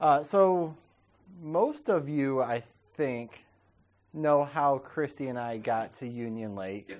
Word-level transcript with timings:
Uh, 0.00 0.22
so, 0.22 0.74
most 1.42 1.90
of 1.90 2.08
you, 2.08 2.40
I 2.40 2.62
think, 2.96 3.44
know 4.14 4.44
how 4.44 4.78
Christy 4.78 5.28
and 5.28 5.38
I 5.38 5.58
got 5.58 5.92
to 5.96 6.08
Union 6.08 6.56
Lake. 6.56 6.96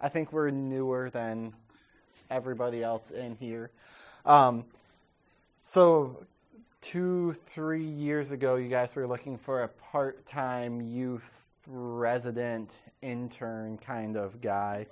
I 0.00 0.08
think 0.08 0.32
we're 0.32 0.48
newer 0.48 1.10
than 1.10 1.52
everybody 2.30 2.82
else 2.82 3.10
in 3.10 3.36
here. 3.36 3.70
Um, 4.24 4.64
so, 5.64 6.24
two, 6.80 7.34
three 7.44 7.84
years 7.84 8.32
ago, 8.32 8.56
you 8.56 8.70
guys 8.70 8.96
were 8.96 9.06
looking 9.06 9.36
for 9.36 9.64
a 9.64 9.68
part 9.68 10.24
time 10.24 10.80
youth 10.80 11.48
resident 11.66 12.78
intern 13.02 13.76
kind 13.76 14.16
of 14.16 14.40
guy. 14.40 14.86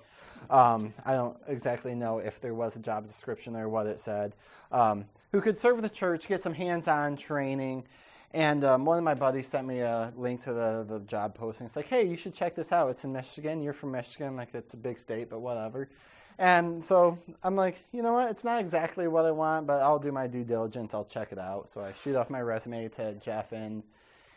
Um, 0.50 0.92
I 1.06 1.14
don't 1.14 1.38
exactly 1.48 1.94
know 1.94 2.18
if 2.18 2.38
there 2.38 2.54
was 2.54 2.76
a 2.76 2.80
job 2.80 3.06
description 3.06 3.56
or 3.56 3.70
what 3.70 3.86
it 3.86 3.98
said. 3.98 4.34
Um, 4.70 5.06
who 5.36 5.42
could 5.42 5.60
serve 5.60 5.82
the 5.82 5.90
church, 5.90 6.28
get 6.28 6.40
some 6.40 6.54
hands 6.54 6.88
on 6.88 7.14
training. 7.14 7.84
And 8.32 8.64
um, 8.64 8.86
one 8.86 8.96
of 8.96 9.04
my 9.04 9.12
buddies 9.12 9.46
sent 9.46 9.66
me 9.66 9.80
a 9.80 10.10
link 10.16 10.42
to 10.44 10.54
the, 10.54 10.86
the 10.88 11.00
job 11.00 11.34
posting. 11.34 11.66
It's 11.66 11.76
like, 11.76 11.88
hey, 11.88 12.06
you 12.06 12.16
should 12.16 12.32
check 12.32 12.54
this 12.54 12.72
out. 12.72 12.88
It's 12.88 13.04
in 13.04 13.12
Michigan. 13.12 13.60
You're 13.60 13.74
from 13.74 13.92
Michigan. 13.92 14.34
Like, 14.34 14.54
it's 14.54 14.72
a 14.72 14.78
big 14.78 14.98
state, 14.98 15.28
but 15.28 15.40
whatever. 15.40 15.90
And 16.38 16.82
so 16.82 17.18
I'm 17.42 17.54
like, 17.54 17.84
you 17.92 18.00
know 18.00 18.14
what? 18.14 18.30
It's 18.30 18.44
not 18.44 18.60
exactly 18.60 19.08
what 19.08 19.26
I 19.26 19.30
want, 19.30 19.66
but 19.66 19.82
I'll 19.82 19.98
do 19.98 20.10
my 20.10 20.26
due 20.26 20.42
diligence. 20.42 20.94
I'll 20.94 21.04
check 21.04 21.32
it 21.32 21.38
out. 21.38 21.70
So 21.70 21.82
I 21.82 21.92
shoot 21.92 22.16
off 22.16 22.30
my 22.30 22.40
resume 22.40 22.88
to 22.88 23.12
Jeff 23.16 23.52
in, 23.52 23.82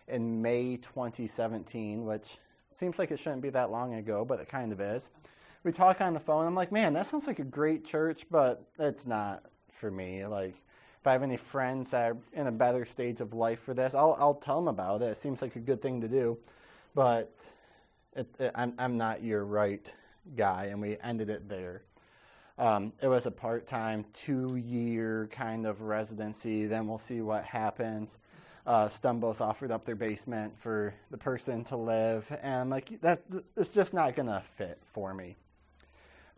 in 0.10 0.42
May 0.42 0.76
2017, 0.76 2.04
which 2.04 2.40
seems 2.76 3.00
like 3.00 3.10
it 3.10 3.20
shouldn't 3.20 3.42
be 3.42 3.52
that 3.52 3.72
long 3.72 3.94
ago, 3.94 4.26
but 4.26 4.42
it 4.42 4.50
kind 4.50 4.74
of 4.74 4.82
is. 4.82 5.10
We 5.64 5.72
talk 5.72 6.02
on 6.02 6.14
the 6.14 6.20
phone. 6.20 6.46
I'm 6.46 6.56
like, 6.56 6.74
man, 6.74 6.92
that 6.92 7.08
sounds 7.08 7.26
like 7.26 7.40
a 7.40 7.46
great 7.46 7.86
church, 7.86 8.26
but 8.30 8.66
it's 8.78 9.08
not 9.08 9.46
for 9.80 9.90
me. 9.90 10.26
Like, 10.26 10.56
if 11.02 11.08
I 11.08 11.14
have 11.14 11.24
any 11.24 11.38
friends 11.38 11.92
that 11.92 12.12
are 12.12 12.18
in 12.34 12.48
a 12.48 12.52
better 12.52 12.84
stage 12.84 13.22
of 13.22 13.34
life 13.34 13.62
for 13.62 13.74
this, 13.74 13.94
I'll, 13.94 14.18
I'll 14.20 14.34
tell 14.34 14.58
them 14.58 14.68
about 14.68 15.02
it. 15.02 15.06
It 15.06 15.18
seems 15.18 15.42
like 15.42 15.56
a 15.56 15.60
good 15.60 15.82
thing 15.82 16.02
to 16.02 16.10
do, 16.10 16.38
but 16.94 17.34
it, 18.16 18.28
it, 18.38 18.52
I'm, 18.54 18.74
I'm 18.78 18.98
not 18.98 19.24
your 19.24 19.46
right 19.46 19.94
guy, 20.36 20.66
and 20.66 20.82
we 20.82 20.98
ended 21.02 21.30
it 21.30 21.48
there. 21.48 21.84
Um, 22.58 22.92
it 23.02 23.08
was 23.08 23.26
a 23.26 23.32
part 23.32 23.66
time, 23.66 24.06
two 24.14 24.58
year 24.58 25.30
kind 25.32 25.66
of 25.66 25.82
residency. 25.82 26.66
Then 26.66 26.88
we'll 26.88 26.98
see 26.98 27.22
what 27.22 27.46
happens. 27.46 28.18
Uh, 28.68 28.88
Stumbos 28.88 29.40
offered 29.40 29.72
up 29.72 29.86
their 29.86 29.96
basement 29.96 30.60
for 30.60 30.94
the 31.12 31.18
person 31.18 31.64
to 31.66 31.78
live, 31.78 32.28
and 32.44 32.54
I'm 32.54 32.70
like, 32.70 33.00
that, 33.02 33.22
it's 33.56 33.70
just 33.70 33.94
not 33.94 34.16
going 34.16 34.28
to 34.28 34.44
fit 34.58 34.80
for 34.92 35.14
me. 35.14 35.38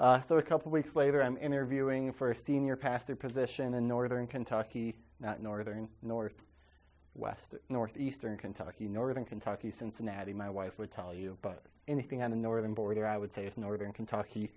Uh, 0.02 0.20
so 0.20 0.40
a 0.40 0.42
couple 0.42 0.72
weeks 0.72 0.96
later, 0.96 1.22
I'm 1.22 1.38
interviewing 1.38 2.12
for 2.12 2.32
a 2.32 2.36
senior 2.36 2.76
pastor 2.76 3.16
position 3.16 3.76
in 3.76 3.88
northern 3.88 4.26
Kentucky, 4.26 4.96
not 5.20 5.44
northern, 5.44 5.90
northwest, 6.02 7.54
northeastern 7.70 8.36
Kentucky, 8.36 8.88
northern 8.88 9.26
Kentucky, 9.26 9.70
Cincinnati. 9.70 10.34
My 10.34 10.50
wife 10.50 10.80
would 10.80 10.90
tell 10.90 11.14
you, 11.14 11.38
but 11.44 11.62
anything 11.88 12.24
on 12.24 12.32
the 12.32 12.36
northern 12.36 12.74
border, 12.74 13.06
I 13.06 13.16
would 13.16 13.32
say 13.32 13.46
is 13.46 13.58
northern 13.58 13.94
Kentucky. 13.94 14.50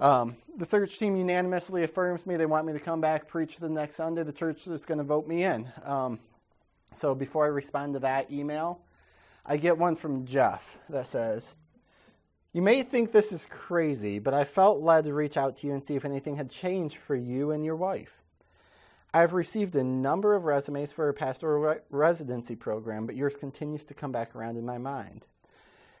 Um, 0.00 0.36
the 0.56 0.64
search 0.64 0.98
team 0.98 1.14
unanimously 1.14 1.84
affirms 1.84 2.26
me. 2.26 2.34
They 2.36 2.44
want 2.44 2.66
me 2.66 2.72
to 2.72 2.80
come 2.80 3.00
back, 3.00 3.28
preach 3.28 3.58
the 3.58 3.68
next 3.68 3.94
Sunday. 3.94 4.24
The 4.24 4.32
church 4.32 4.66
is 4.66 4.84
going 4.84 4.98
to 4.98 5.04
vote 5.04 5.28
me 5.28 5.44
in. 5.44 5.70
Um, 5.84 6.18
so 6.92 7.14
before 7.14 7.44
I 7.44 7.48
respond 7.50 7.92
to 7.92 8.00
that 8.00 8.32
email, 8.32 8.80
I 9.46 9.56
get 9.56 9.78
one 9.78 9.94
from 9.94 10.26
Jeff 10.26 10.78
that 10.88 11.06
says, 11.06 11.54
You 12.54 12.62
may 12.62 12.84
think 12.84 13.10
this 13.10 13.32
is 13.32 13.46
crazy, 13.50 14.20
but 14.20 14.32
I 14.32 14.44
felt 14.44 14.80
led 14.80 15.04
to 15.04 15.12
reach 15.12 15.36
out 15.36 15.56
to 15.56 15.66
you 15.66 15.72
and 15.72 15.84
see 15.84 15.96
if 15.96 16.04
anything 16.04 16.36
had 16.36 16.48
changed 16.48 16.96
for 16.96 17.16
you 17.16 17.50
and 17.50 17.64
your 17.64 17.74
wife. 17.74 18.22
I've 19.12 19.32
received 19.32 19.74
a 19.74 19.82
number 19.82 20.34
of 20.34 20.44
resumes 20.44 20.92
for 20.92 21.08
a 21.08 21.14
pastoral 21.14 21.60
re- 21.60 21.80
residency 21.90 22.54
program, 22.54 23.06
but 23.06 23.16
yours 23.16 23.36
continues 23.36 23.82
to 23.86 23.94
come 23.94 24.12
back 24.12 24.36
around 24.36 24.56
in 24.56 24.64
my 24.64 24.78
mind. 24.78 25.26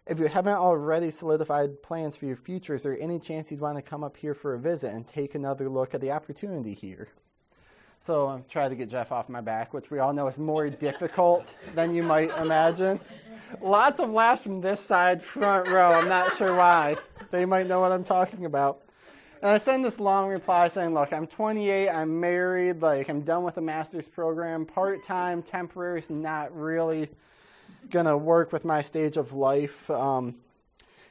If 0.06 0.20
you 0.20 0.28
haven't 0.28 0.52
already 0.52 1.10
solidified 1.10 1.82
plans 1.82 2.14
for 2.14 2.26
your 2.26 2.36
future, 2.36 2.76
is 2.76 2.84
there 2.84 2.96
any 3.00 3.18
chance 3.18 3.50
you'd 3.50 3.60
want 3.60 3.76
to 3.78 3.82
come 3.82 4.04
up 4.04 4.16
here 4.16 4.34
for 4.34 4.54
a 4.54 4.58
visit 4.60 4.92
and 4.92 5.04
take 5.04 5.34
another 5.34 5.68
look 5.68 5.92
at 5.92 6.00
the 6.00 6.12
opportunity 6.12 6.74
here? 6.74 7.08
So 8.04 8.26
I'm 8.26 8.44
trying 8.50 8.68
to 8.68 8.76
get 8.76 8.90
Jeff 8.90 9.12
off 9.12 9.30
my 9.30 9.40
back, 9.40 9.72
which 9.72 9.90
we 9.90 9.98
all 9.98 10.12
know 10.12 10.28
is 10.28 10.38
more 10.38 10.68
difficult 10.68 11.54
than 11.74 11.94
you 11.94 12.02
might 12.02 12.28
imagine. 12.36 13.00
Lots 13.62 13.98
of 13.98 14.10
laughs 14.10 14.42
from 14.42 14.60
this 14.60 14.78
side, 14.84 15.22
front 15.22 15.68
row. 15.68 15.94
I'm 15.94 16.06
not 16.06 16.36
sure 16.36 16.54
why. 16.54 16.98
They 17.30 17.46
might 17.46 17.66
know 17.66 17.80
what 17.80 17.92
I'm 17.92 18.04
talking 18.04 18.44
about. 18.44 18.82
And 19.40 19.52
I 19.52 19.56
send 19.56 19.86
this 19.86 19.98
long 19.98 20.28
reply 20.28 20.68
saying, 20.68 20.92
Look, 20.92 21.14
I'm 21.14 21.26
28, 21.26 21.88
I'm 21.88 22.20
married, 22.20 22.82
like, 22.82 23.08
I'm 23.08 23.22
done 23.22 23.42
with 23.42 23.56
a 23.56 23.62
master's 23.62 24.06
program, 24.06 24.66
part 24.66 25.02
time, 25.02 25.42
temporary 25.42 26.00
is 26.00 26.10
not 26.10 26.54
really 26.54 27.08
going 27.88 28.04
to 28.04 28.18
work 28.18 28.52
with 28.52 28.66
my 28.66 28.82
stage 28.82 29.16
of 29.16 29.32
life. 29.32 29.88
Um, 29.88 30.34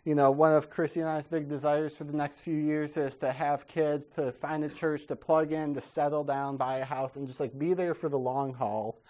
you 0.06 0.16
know, 0.16 0.32
one 0.32 0.52
of 0.52 0.70
Chrissy 0.70 1.00
and 1.00 1.10
I's 1.10 1.28
big 1.28 1.48
desires 1.48 1.96
for 1.96 2.04
the 2.04 2.14
next 2.14 2.42
few 2.42 2.56
years 2.56 2.98
is 2.98 3.16
to 3.18 3.32
have 3.32 3.68
kids, 3.68 4.06
to 4.16 4.34
find 4.34 4.64
a 4.64 4.70
church, 4.70 5.06
to 5.08 5.16
plug 5.16 5.54
in, 5.54 5.74
to 5.76 5.82
settle 5.82 6.26
down, 6.26 6.58
buy 6.58 6.78
a 6.78 6.86
house, 6.86 7.16
and 7.16 7.26
just 7.26 7.40
like 7.40 7.58
be 7.58 7.74
there 7.74 7.94
for 7.94 8.10
the 8.10 8.20
long 8.20 8.54
haul. 8.54 9.02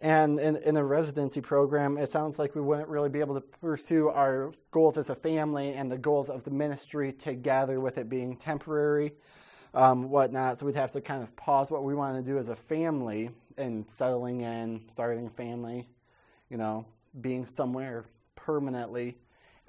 And 0.00 0.38
in, 0.38 0.56
in 0.56 0.76
a 0.76 0.84
residency 0.84 1.40
program, 1.40 1.98
it 1.98 2.10
sounds 2.10 2.38
like 2.38 2.54
we 2.54 2.60
wouldn't 2.60 2.88
really 2.88 3.08
be 3.08 3.20
able 3.20 3.34
to 3.34 3.40
pursue 3.40 4.08
our 4.08 4.52
goals 4.70 4.96
as 4.96 5.10
a 5.10 5.14
family 5.14 5.74
and 5.74 5.90
the 5.90 5.98
goals 5.98 6.30
of 6.30 6.44
the 6.44 6.52
ministry 6.52 7.12
together 7.12 7.80
with 7.80 7.98
it 7.98 8.08
being 8.08 8.36
temporary, 8.36 9.12
um, 9.74 10.08
whatnot. 10.08 10.60
So 10.60 10.66
we'd 10.66 10.76
have 10.76 10.92
to 10.92 11.00
kind 11.00 11.22
of 11.22 11.34
pause 11.36 11.70
what 11.70 11.82
we 11.82 11.94
want 11.94 12.24
to 12.24 12.30
do 12.30 12.38
as 12.38 12.48
a 12.48 12.56
family 12.56 13.30
and 13.58 13.90
settling 13.90 14.40
in, 14.40 14.84
starting 14.88 15.26
a 15.26 15.30
family, 15.30 15.88
you 16.48 16.56
know, 16.56 16.86
being 17.20 17.44
somewhere 17.44 18.04
permanently, 18.36 19.18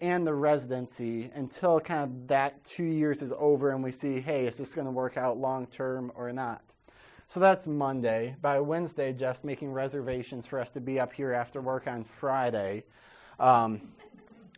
and 0.01 0.25
the 0.25 0.33
residency 0.33 1.29
until 1.33 1.79
kind 1.79 2.03
of 2.03 2.27
that 2.27 2.63
two 2.63 2.83
years 2.83 3.21
is 3.21 3.33
over 3.37 3.71
and 3.71 3.83
we 3.83 3.91
see, 3.91 4.19
hey, 4.19 4.45
is 4.47 4.55
this 4.55 4.73
going 4.73 4.85
to 4.85 4.91
work 4.91 5.17
out 5.17 5.37
long 5.37 5.67
term 5.67 6.11
or 6.15 6.31
not? 6.31 6.61
So 7.27 7.39
that's 7.39 7.67
Monday. 7.67 8.35
By 8.41 8.59
Wednesday, 8.59 9.13
Jeff's 9.13 9.43
making 9.43 9.71
reservations 9.71 10.47
for 10.47 10.59
us 10.59 10.69
to 10.71 10.81
be 10.81 10.99
up 10.99 11.13
here 11.13 11.31
after 11.31 11.61
work 11.61 11.87
on 11.87 12.03
Friday. 12.03 12.83
Um, 13.39 13.81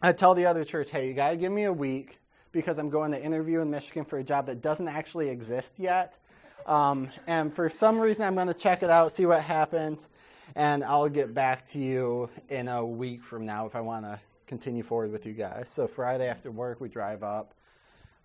I 0.01 0.13
tell 0.13 0.33
the 0.33 0.45
other 0.45 0.63
church, 0.63 0.89
hey, 0.89 1.07
you 1.07 1.13
got 1.13 1.31
to 1.31 1.37
give 1.37 1.51
me 1.51 1.65
a 1.65 1.73
week 1.73 2.19
because 2.51 2.79
I'm 2.79 2.89
going 2.89 3.11
to 3.11 3.21
interview 3.21 3.61
in 3.61 3.69
Michigan 3.69 4.05
for 4.05 4.19
a 4.19 4.23
job 4.23 4.45
that 4.47 4.61
doesn't 4.61 4.87
actually 4.87 5.29
exist 5.29 5.73
yet. 5.77 6.17
Um, 6.65 7.09
and 7.27 7.53
for 7.53 7.69
some 7.69 7.99
reason, 7.99 8.23
I'm 8.23 8.35
going 8.35 8.47
to 8.47 8.53
check 8.53 8.83
it 8.83 8.89
out, 8.89 9.11
see 9.11 9.25
what 9.25 9.41
happens 9.41 10.07
and 10.55 10.83
I'll 10.83 11.09
get 11.09 11.33
back 11.33 11.65
to 11.67 11.79
you 11.79 12.29
in 12.49 12.67
a 12.67 12.85
week 12.85 13.23
from 13.23 13.45
now 13.45 13.65
if 13.65 13.75
I 13.75 13.81
want 13.81 14.05
to 14.05 14.19
continue 14.51 14.83
forward 14.83 15.13
with 15.13 15.25
you 15.25 15.31
guys. 15.31 15.69
So 15.69 15.87
Friday 15.87 16.27
after 16.27 16.51
work, 16.51 16.81
we 16.81 16.89
drive 16.89 17.23
up. 17.23 17.53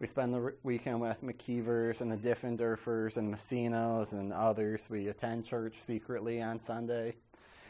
We 0.01 0.09
spend 0.09 0.35
the 0.35 0.55
weekend 0.65 1.01
with 1.01 1.23
McKeevers 1.23 2.01
and 2.01 2.11
the 2.11 2.17
Diffendorfers 2.17 3.17
and 3.17 3.33
Messinos 3.33 4.13
and 4.13 4.33
others. 4.33 4.89
We 4.91 5.07
attend 5.07 5.45
church 5.45 5.77
secretly 5.77 6.43
on 6.43 6.59
Sunday. 6.59 7.15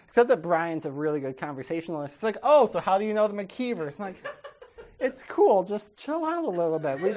Except 0.07 0.31
that 0.31 0.41
Brian's 0.41 0.87
a 0.87 0.91
really 0.91 1.21
good 1.21 1.37
conversationalist. 1.37 2.15
It's 2.15 2.23
like, 2.23 2.39
oh, 2.43 2.65
so 2.65 2.81
how 2.81 2.97
do 2.97 3.05
you 3.05 3.13
know 3.13 3.29
the 3.29 3.35
McKeevers? 3.35 3.97
I'm 3.99 4.07
like, 4.07 4.25
it's 5.01 5.23
cool. 5.23 5.63
Just 5.63 5.95
chill 5.99 6.25
out 6.25 6.47
a 6.47 6.49
little 6.49 6.79
bit. 6.79 6.99
We, 6.99 7.13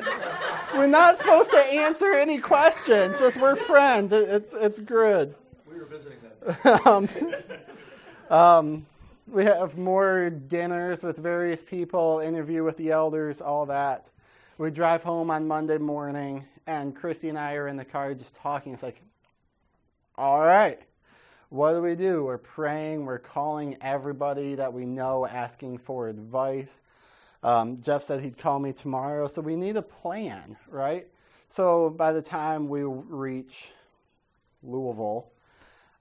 we're 0.78 0.88
not 0.88 1.20
supposed 1.20 1.52
to 1.52 1.60
answer 1.60 2.16
any 2.16 2.38
questions. 2.38 3.18
Just 3.18 3.40
we're 3.40 3.56
friends. 3.56 4.12
It, 4.12 4.28
it's, 4.28 4.54
it's 4.56 4.80
good. 4.82 5.36
We 5.72 5.78
were 5.78 5.86
visiting 5.86 6.18
um, 6.86 7.08
um, 8.30 8.86
we 9.32 9.46
have 9.46 9.78
more 9.78 10.30
dinners 10.30 11.04
with 11.04 11.18
various 11.18 11.62
people, 11.62 12.20
interview 12.20 12.64
with 12.64 12.78
the 12.78 12.92
elders, 12.92 13.42
all 13.42 13.66
that. 13.68 14.10
We 14.58 14.72
drive 14.72 15.04
home 15.04 15.30
on 15.30 15.48
Monday 15.48 15.78
morning, 15.78 16.46
and 16.66 16.96
Christy 16.96 17.30
and 17.30 17.38
I 17.38 17.54
are 17.54 17.68
in 17.68 17.78
the 17.78 17.86
car 17.86 18.14
just 18.14 18.36
talking. 18.36 18.74
It's 18.74 18.84
like, 18.84 19.02
all 20.18 20.44
right, 20.44 20.82
what 21.50 21.74
do 21.74 21.82
we 21.82 21.96
do? 21.96 22.24
We're 22.24 22.38
praying, 22.40 23.06
we're 23.06 23.20
calling 23.20 23.78
everybody 23.82 24.56
that 24.56 24.74
we 24.74 24.86
know, 24.86 25.26
asking 25.26 25.78
for 25.78 26.08
advice. 26.08 26.82
Um, 27.44 27.82
Jeff 27.82 28.04
said 28.04 28.22
he'd 28.22 28.38
call 28.38 28.60
me 28.60 28.74
tomorrow, 28.74 29.28
so 29.28 29.42
we 29.42 29.56
need 29.56 29.78
a 29.78 29.82
plan, 29.82 30.58
right? 30.68 31.08
So 31.48 31.92
by 31.92 32.14
the 32.14 32.22
time 32.22 32.68
we 32.68 32.84
reach 32.84 33.70
Louisville, 34.64 35.32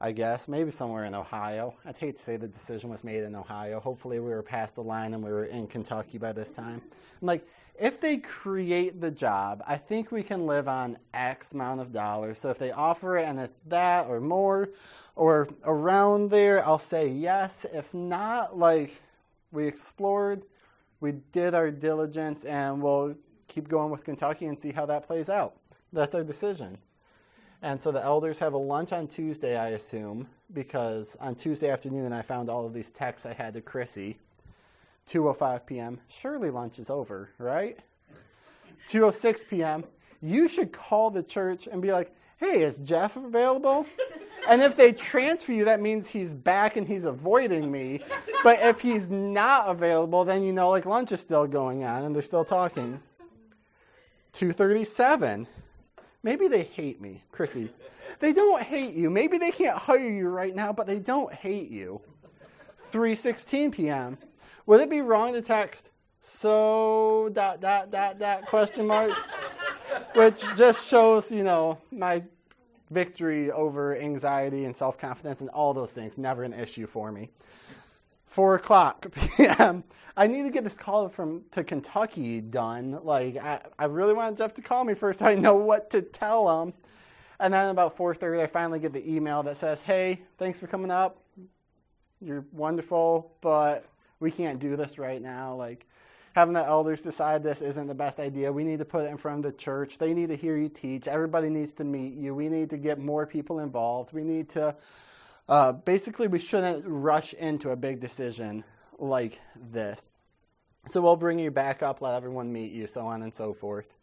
I 0.01 0.13
guess, 0.13 0.47
maybe 0.47 0.71
somewhere 0.71 1.05
in 1.05 1.15
Ohio. 1.15 1.75
I'd 1.85 1.97
hate 1.97 2.19
to 2.19 2.23
say 2.23 2.37
the 2.37 2.47
decision 2.47 2.89
was 2.89 3.03
made 3.03 3.25
in 3.25 3.35
Ohio. 3.35 3.81
Hopefully, 3.81 4.21
we 4.21 4.31
were 4.31 4.43
past 4.43 4.77
the 4.77 4.83
line 4.83 5.13
and 5.13 5.25
we 5.25 5.31
were 5.31 5.47
in 5.47 5.67
Kentucky 5.67 6.19
by 6.19 6.33
this 6.33 6.53
time. 6.53 6.81
I'm 7.21 7.27
like, 7.27 7.49
if 7.81 8.01
they 8.01 8.19
create 8.19 9.01
the 9.01 9.11
job, 9.11 9.63
I 9.67 9.77
think 9.77 10.13
we 10.13 10.23
can 10.23 10.47
live 10.47 10.69
on 10.69 10.99
X 11.15 11.53
amount 11.53 11.81
of 11.81 11.93
dollars. 11.93 12.39
So 12.39 12.49
if 12.51 12.59
they 12.59 12.71
offer 12.71 13.17
it 13.17 13.25
and 13.25 13.41
it's 13.41 13.61
that 13.67 14.07
or 14.07 14.21
more 14.21 14.71
or 15.17 15.49
around 15.65 16.31
there, 16.31 16.65
I'll 16.65 16.79
say 16.79 17.09
yes. 17.09 17.67
If 17.73 17.93
not, 17.93 18.57
like, 18.57 19.01
we 19.51 19.67
explored, 19.67 20.43
we 21.01 21.13
did 21.33 21.55
our 21.55 21.71
diligence, 21.71 22.45
and 22.45 22.83
we'll 22.83 23.17
keep 23.47 23.69
going 23.69 23.91
with 23.91 24.05
Kentucky 24.05 24.47
and 24.47 24.59
see 24.59 24.73
how 24.73 24.87
that 24.87 25.07
plays 25.07 25.29
out. 25.29 25.57
That's 25.93 26.15
our 26.15 26.25
decision. 26.25 26.79
And 27.63 27.83
so 27.83 27.91
the 27.91 28.03
elders 28.03 28.39
have 28.39 28.53
a 28.53 28.59
lunch 28.59 28.93
on 28.93 29.09
Tuesday, 29.09 29.57
I 29.57 29.71
assume, 29.71 30.29
because 30.53 31.17
on 31.21 31.35
Tuesday 31.35 31.71
afternoon 31.71 32.13
I 32.13 32.23
found 32.23 32.49
all 32.49 32.65
of 32.65 32.73
these 32.73 32.91
texts 32.91 33.27
I 33.27 33.33
had 33.33 33.55
to 33.55 33.61
Chrissy. 33.61 34.19
2:05 35.09 35.67
p.m. 35.67 36.01
Surely 36.09 36.51
lunch 36.51 36.79
is 36.79 36.91
over, 36.91 37.31
right? 37.39 37.79
2:06 38.89 39.49
p.m. 39.49 39.85
You 40.21 40.49
should 40.49 40.73
call 40.73 41.11
the 41.11 41.23
church 41.23 41.67
and 41.67 41.81
be 41.81 41.93
like, 41.93 42.15
"Hey, 42.37 42.63
is 42.63 42.79
Jeff 42.79 43.17
available?" 43.17 43.87
And 44.49 44.63
if 44.63 44.77
they 44.77 44.93
transfer 44.93 45.53
you, 45.53 45.65
that 45.67 45.81
means 45.81 46.09
he's 46.09 46.35
back 46.35 46.77
and 46.77 46.87
he's 46.87 47.05
avoiding 47.05 47.71
me. 47.71 48.01
But 48.43 48.61
if 48.63 48.81
he's 48.81 49.09
not 49.09 49.69
available, 49.69 50.25
then 50.25 50.43
you 50.43 50.53
know 50.53 50.71
like 50.71 50.87
lunch 50.87 51.13
is 51.13 51.21
still 51.21 51.47
going 51.47 51.85
on 51.85 52.05
and 52.05 52.15
they're 52.15 52.23
still 52.23 52.45
talking. 52.45 53.01
237. 54.33 55.47
Maybe 56.23 56.49
they 56.49 56.65
hate 56.65 57.01
me, 57.01 57.23
Chrissy. 57.31 57.71
They 58.21 58.33
don't 58.33 58.63
hate 58.63 58.95
you. 58.95 59.11
Maybe 59.11 59.39
they 59.39 59.51
can't 59.51 59.79
hire 59.79 59.99
you 59.99 60.29
right 60.29 60.55
now, 60.55 60.73
but 60.73 60.87
they 60.87 60.99
don't 60.99 61.33
hate 61.33 61.71
you. 61.71 62.01
3:16 62.91 63.73
p.m. 63.73 64.19
Would 64.67 64.81
it 64.81 64.91
be 64.91 65.01
wrong 65.01 65.33
to 65.35 65.43
text 65.43 65.89
so 66.21 67.31
dot 67.33 67.61
dot 67.61 67.91
dot 67.91 68.19
dot 68.19 68.47
question 68.47 68.87
mark? 68.87 69.13
Which 70.15 70.45
just 70.57 70.89
shows, 70.89 71.31
you 71.31 71.43
know, 71.43 71.79
my 71.91 72.23
victory 72.91 73.51
over 73.51 73.97
anxiety 73.97 74.65
and 74.65 74.75
self 74.75 74.99
confidence 74.99 75.41
and 75.41 75.51
all 75.51 75.75
those 75.75 75.93
things. 75.93 76.19
Never 76.19 76.43
an 76.43 76.53
issue 76.53 76.87
for 76.87 77.13
me. 77.13 77.31
Four 78.29 78.57
o'clock 78.57 79.07
p.m. 79.37 79.85
I 80.17 80.27
need 80.27 80.45
to 80.45 80.51
get 80.51 80.65
this 80.65 80.77
call 80.77 81.09
from 81.09 81.45
to 81.53 81.65
Kentucky 81.65 82.43
done. 82.43 83.01
Like 83.03 83.39
I, 83.39 83.63
I 83.79 83.87
really 83.87 84.15
want 84.15 84.39
Jeff 84.39 84.55
to 84.55 84.63
call 84.63 84.85
me 84.85 84.95
first 84.95 85.21
so 85.21 85.27
I 85.29 85.35
know 85.35 85.57
what 85.57 85.91
to 85.91 86.03
tell 86.03 86.63
him. 86.63 86.75
And 87.41 87.55
then 87.55 87.71
about 87.71 87.97
4:30, 87.97 88.43
I 88.43 88.47
finally 88.47 88.81
get 88.81 88.93
the 88.93 89.11
email 89.11 89.43
that 89.45 89.57
says, 89.57 89.81
"Hey, 89.83 90.23
thanks 90.39 90.61
for 90.61 90.67
coming 90.67 90.91
up. 90.91 91.23
You're 92.21 92.45
wonderful, 92.53 93.33
but 93.41 93.87
we 94.21 94.31
can't 94.31 94.61
do 94.61 94.77
this 94.77 94.99
right 94.99 95.23
now. 95.23 95.55
Like 95.55 95.87
having 96.35 96.55
the 96.55 96.65
elders 96.65 97.03
decide 97.03 97.43
this 97.43 97.63
isn't 97.63 97.87
the 97.87 97.95
best 97.95 98.21
idea. 98.21 98.53
We 98.53 98.65
need 98.65 98.81
to 98.81 98.85
put 98.85 99.05
it 99.05 99.11
in 99.11 99.17
front 99.17 99.45
of 99.45 99.53
the 99.53 99.57
church. 99.59 99.99
They 99.99 100.13
need 100.15 100.29
to 100.29 100.37
hear 100.37 100.57
you 100.57 100.69
teach. 100.69 101.09
Everybody 101.09 101.49
needs 101.49 101.73
to 101.75 101.85
meet 101.85 102.15
you. 102.15 102.35
We 102.35 102.51
need 102.51 102.71
to 102.71 102.77
get 102.77 102.99
more 102.99 103.27
people 103.27 103.61
involved. 103.61 104.13
We 104.13 104.25
need 104.25 104.51
to." 104.51 104.77
Uh, 105.49 105.73
basically, 105.73 106.27
we 106.27 106.39
shouldn't 106.39 106.85
rush 106.87 107.33
into 107.33 107.71
a 107.71 107.77
big 107.77 108.01
decision 108.01 108.65
like 108.99 109.41
this. 109.73 110.09
So 110.87 111.01
we'll 111.01 111.17
bring 111.17 111.39
you 111.39 111.51
back 111.51 111.83
up, 111.83 112.03
let 112.03 112.15
everyone 112.15 112.53
meet 112.53 112.73
you, 112.73 112.87
so 112.87 113.07
on 113.07 113.23
and 113.23 113.35
so 113.35 113.55
forth. 113.55 113.95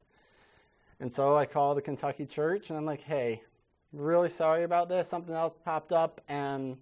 And 0.99 1.13
so 1.13 1.35
I 1.35 1.45
call 1.45 1.75
the 1.75 1.81
Kentucky 1.81 2.25
church 2.25 2.69
and 2.69 2.77
I'm 2.77 2.85
like, 2.85 3.03
hey, 3.03 3.43
really 3.91 4.29
sorry 4.29 4.63
about 4.63 4.87
this. 4.89 5.07
Something 5.07 5.35
else 5.35 5.55
popped 5.63 5.91
up 5.91 6.21
and 6.27 6.77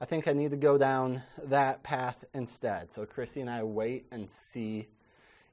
I 0.00 0.04
think 0.04 0.28
I 0.28 0.32
need 0.32 0.50
to 0.50 0.56
go 0.56 0.78
down 0.78 1.22
that 1.44 1.82
path 1.82 2.24
instead. 2.34 2.92
So 2.92 3.04
Christy 3.06 3.40
and 3.40 3.50
I 3.50 3.62
wait 3.62 4.06
and 4.10 4.30
see, 4.30 4.88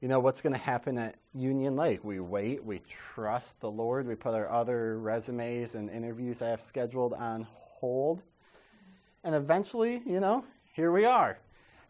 you 0.00 0.08
know, 0.08 0.20
what's 0.20 0.40
going 0.40 0.52
to 0.52 0.58
happen 0.58 0.98
at 0.98 1.16
Union 1.32 1.76
Lake. 1.76 2.04
We 2.04 2.20
wait, 2.20 2.64
we 2.64 2.80
trust 2.88 3.60
the 3.60 3.70
Lord, 3.70 4.06
we 4.06 4.14
put 4.14 4.34
our 4.34 4.48
other 4.50 4.98
resumes 4.98 5.74
and 5.74 5.90
interviews 5.90 6.42
I 6.42 6.48
have 6.48 6.62
scheduled 6.62 7.14
on 7.14 7.46
hold. 7.80 8.22
And 9.24 9.34
eventually, 9.34 10.02
you 10.06 10.20
know, 10.20 10.44
here 10.72 10.92
we 10.92 11.04
are. 11.04 11.38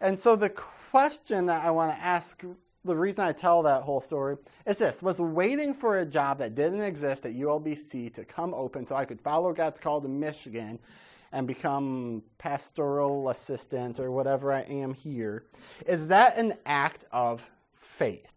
And 0.00 0.18
so 0.18 0.36
the 0.36 0.50
question 0.50 1.46
that 1.46 1.64
I 1.64 1.70
want 1.70 1.94
to 1.94 2.02
ask, 2.02 2.42
the 2.84 2.96
reason 2.96 3.24
I 3.24 3.32
tell 3.32 3.62
that 3.62 3.82
whole 3.82 4.00
story 4.00 4.36
is 4.66 4.76
this 4.76 5.02
was 5.02 5.20
waiting 5.20 5.74
for 5.74 5.98
a 5.98 6.06
job 6.06 6.38
that 6.38 6.54
didn't 6.54 6.82
exist 6.82 7.26
at 7.26 7.34
ULBC 7.34 8.14
to 8.14 8.24
come 8.24 8.54
open 8.54 8.86
so 8.86 8.96
I 8.96 9.04
could 9.04 9.20
follow 9.20 9.52
God's 9.52 9.80
call 9.80 10.00
to 10.00 10.08
Michigan 10.08 10.78
and 11.32 11.46
become 11.46 12.22
pastoral 12.38 13.28
assistant 13.28 14.00
or 14.00 14.10
whatever 14.10 14.52
I 14.52 14.60
am 14.60 14.94
here. 14.94 15.44
Is 15.86 16.06
that 16.08 16.38
an 16.38 16.54
act 16.64 17.04
of 17.12 17.48
faith? 17.74 18.32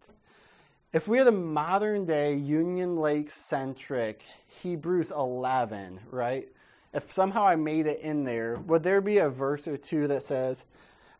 If 0.92 1.06
we 1.06 1.18
had 1.18 1.28
a 1.28 1.32
modern 1.32 2.04
day 2.04 2.34
Union 2.34 2.96
Lake 2.96 3.30
centric 3.30 4.24
Hebrews 4.60 5.12
11, 5.12 6.00
right? 6.10 6.48
If 6.92 7.12
somehow 7.12 7.46
I 7.46 7.56
made 7.56 7.86
it 7.86 8.00
in 8.00 8.24
there, 8.24 8.56
would 8.66 8.82
there 8.82 9.00
be 9.00 9.18
a 9.18 9.28
verse 9.28 9.68
or 9.68 9.76
two 9.76 10.06
that 10.08 10.22
says, 10.22 10.64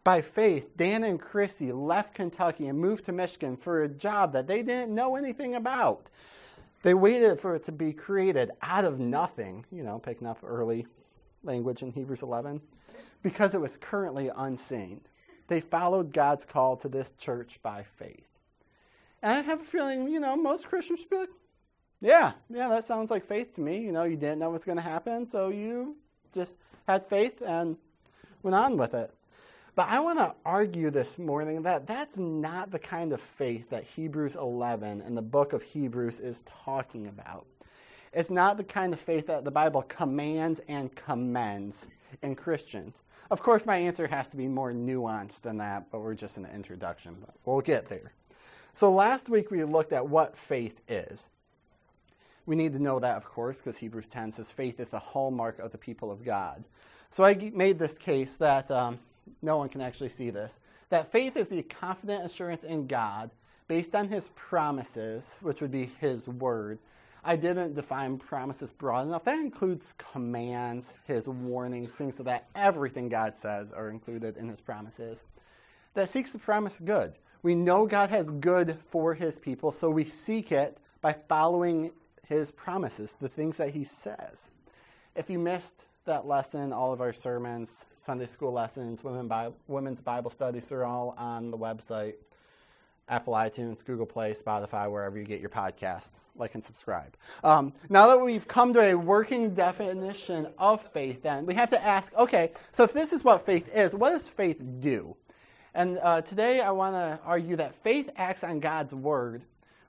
by 0.02 0.22
faith, 0.22 0.76
Dan 0.76 1.04
and 1.04 1.20
Chrissy 1.20 1.72
left 1.72 2.14
Kentucky 2.14 2.68
and 2.68 2.78
moved 2.78 3.04
to 3.04 3.12
Michigan 3.12 3.56
for 3.56 3.82
a 3.82 3.88
job 3.88 4.32
that 4.32 4.46
they 4.46 4.62
didn't 4.62 4.94
know 4.94 5.14
anything 5.16 5.54
about. 5.54 6.08
They 6.82 6.94
waited 6.94 7.38
for 7.38 7.54
it 7.54 7.64
to 7.64 7.72
be 7.72 7.92
created 7.92 8.50
out 8.62 8.86
of 8.86 8.98
nothing, 8.98 9.66
you 9.70 9.82
know, 9.82 9.98
picking 9.98 10.26
up 10.26 10.38
early 10.42 10.86
language 11.42 11.82
in 11.82 11.92
Hebrews 11.92 12.22
11, 12.22 12.62
because 13.22 13.54
it 13.54 13.60
was 13.60 13.76
currently 13.76 14.30
unseen. 14.34 15.02
They 15.48 15.60
followed 15.60 16.12
God's 16.12 16.46
call 16.46 16.76
to 16.78 16.88
this 16.88 17.12
church 17.12 17.60
by 17.62 17.82
faith. 17.82 18.26
And 19.22 19.32
I 19.32 19.42
have 19.42 19.60
a 19.60 19.64
feeling, 19.64 20.08
you 20.08 20.20
know, 20.20 20.34
most 20.36 20.68
Christians 20.68 21.00
would 21.00 21.10
be 21.10 21.16
like, 21.18 21.28
yeah, 22.00 22.32
yeah, 22.48 22.68
that 22.68 22.86
sounds 22.86 23.10
like 23.10 23.24
faith 23.24 23.54
to 23.56 23.60
me. 23.60 23.78
You 23.78 23.92
know, 23.92 24.04
you 24.04 24.16
didn't 24.16 24.38
know 24.38 24.50
what's 24.50 24.64
going 24.64 24.78
to 24.78 24.82
happen, 24.82 25.28
so 25.28 25.48
you 25.48 25.96
just 26.32 26.54
had 26.86 27.04
faith 27.04 27.42
and 27.42 27.76
went 28.42 28.54
on 28.54 28.76
with 28.76 28.94
it. 28.94 29.12
But 29.74 29.88
I 29.88 30.00
want 30.00 30.18
to 30.18 30.34
argue 30.44 30.90
this 30.90 31.18
morning 31.18 31.62
that 31.62 31.86
that's 31.86 32.18
not 32.18 32.70
the 32.70 32.78
kind 32.78 33.12
of 33.12 33.20
faith 33.20 33.70
that 33.70 33.84
Hebrews 33.84 34.36
11 34.36 35.02
and 35.02 35.16
the 35.16 35.22
book 35.22 35.52
of 35.52 35.62
Hebrews 35.62 36.20
is 36.20 36.42
talking 36.64 37.06
about. 37.06 37.46
It's 38.12 38.30
not 38.30 38.56
the 38.56 38.64
kind 38.64 38.92
of 38.92 39.00
faith 39.00 39.28
that 39.28 39.44
the 39.44 39.50
Bible 39.50 39.82
commands 39.82 40.60
and 40.68 40.94
commends 40.94 41.86
in 42.22 42.34
Christians. 42.34 43.04
Of 43.30 43.42
course, 43.42 43.64
my 43.64 43.76
answer 43.76 44.08
has 44.08 44.26
to 44.28 44.36
be 44.36 44.48
more 44.48 44.72
nuanced 44.72 45.42
than 45.42 45.58
that, 45.58 45.90
but 45.92 46.00
we're 46.00 46.14
just 46.14 46.36
in 46.36 46.42
the 46.42 46.52
introduction. 46.52 47.16
But 47.20 47.34
we'll 47.44 47.60
get 47.60 47.88
there. 47.88 48.12
So 48.72 48.92
last 48.92 49.28
week 49.28 49.50
we 49.50 49.62
looked 49.62 49.92
at 49.92 50.08
what 50.08 50.36
faith 50.36 50.80
is. 50.88 51.28
We 52.46 52.56
need 52.56 52.72
to 52.72 52.82
know 52.82 52.98
that, 52.98 53.16
of 53.16 53.24
course, 53.24 53.58
because 53.58 53.78
Hebrews 53.78 54.08
10 54.08 54.32
says 54.32 54.50
faith 54.50 54.80
is 54.80 54.88
the 54.88 54.98
hallmark 54.98 55.58
of 55.58 55.72
the 55.72 55.78
people 55.78 56.10
of 56.10 56.24
God. 56.24 56.64
So 57.10 57.24
I 57.24 57.50
made 57.54 57.78
this 57.78 57.94
case 57.94 58.36
that 58.36 58.70
um, 58.70 58.98
no 59.42 59.58
one 59.58 59.68
can 59.68 59.80
actually 59.80 60.08
see 60.08 60.30
this. 60.30 60.58
That 60.88 61.12
faith 61.12 61.36
is 61.36 61.48
the 61.48 61.62
confident 61.62 62.24
assurance 62.24 62.64
in 62.64 62.86
God 62.86 63.30
based 63.68 63.94
on 63.94 64.08
his 64.08 64.30
promises, 64.34 65.36
which 65.42 65.60
would 65.60 65.70
be 65.70 65.90
his 66.00 66.26
word. 66.26 66.78
I 67.22 67.36
didn't 67.36 67.74
define 67.74 68.18
promises 68.18 68.70
broad 68.70 69.06
enough. 69.06 69.24
That 69.24 69.38
includes 69.38 69.92
commands, 69.92 70.94
his 71.04 71.28
warnings, 71.28 71.94
things 71.94 72.16
so 72.16 72.22
that 72.24 72.48
everything 72.54 73.08
God 73.08 73.36
says 73.36 73.72
are 73.72 73.90
included 73.90 74.36
in 74.36 74.48
his 74.48 74.60
promises. 74.60 75.22
That 75.94 76.08
seeks 76.08 76.30
the 76.30 76.38
promise 76.38 76.80
good. 76.80 77.14
We 77.42 77.54
know 77.54 77.86
God 77.86 78.10
has 78.10 78.30
good 78.30 78.78
for 78.90 79.14
his 79.14 79.38
people, 79.38 79.72
so 79.72 79.90
we 79.90 80.04
seek 80.04 80.52
it 80.52 80.78
by 81.00 81.12
following 81.12 81.90
his 82.30 82.52
promises, 82.52 83.16
the 83.20 83.28
things 83.28 83.56
that 83.58 83.70
he 83.70 83.82
says. 83.84 84.50
If 85.16 85.28
you 85.28 85.38
missed 85.38 85.74
that 86.04 86.26
lesson, 86.26 86.72
all 86.72 86.92
of 86.92 87.00
our 87.00 87.12
sermons, 87.12 87.84
Sunday 87.94 88.24
school 88.24 88.52
lessons, 88.52 89.02
women's 89.04 90.00
Bible 90.00 90.30
studies, 90.30 90.66
they're 90.66 90.84
all 90.84 91.14
on 91.18 91.50
the 91.50 91.58
website. 91.58 92.14
Apple 93.08 93.34
iTunes, 93.34 93.84
Google 93.84 94.06
Play, 94.06 94.32
Spotify, 94.32 94.88
wherever 94.88 95.18
you 95.18 95.24
get 95.24 95.40
your 95.40 95.50
podcast. 95.50 96.12
Like 96.36 96.54
and 96.54 96.64
subscribe. 96.64 97.16
Um, 97.42 97.72
now 97.88 98.06
that 98.06 98.20
we've 98.20 98.46
come 98.46 98.72
to 98.74 98.80
a 98.80 98.94
working 98.94 99.52
definition 99.52 100.46
of 100.56 100.80
faith, 100.92 101.22
then 101.22 101.44
we 101.44 101.54
have 101.54 101.70
to 101.70 101.84
ask 101.84 102.14
okay, 102.14 102.52
so 102.70 102.84
if 102.84 102.92
this 102.92 103.12
is 103.12 103.24
what 103.24 103.44
faith 103.44 103.68
is, 103.74 103.94
what 103.94 104.10
does 104.10 104.28
faith 104.28 104.64
do? 104.78 105.16
And 105.74 105.98
uh, 105.98 106.22
today 106.22 106.60
I 106.60 106.70
want 106.70 106.94
to 106.94 107.18
argue 107.26 107.56
that 107.56 107.74
faith 107.74 108.08
acts 108.16 108.44
on 108.44 108.60
God's 108.60 108.94
word 108.94 109.42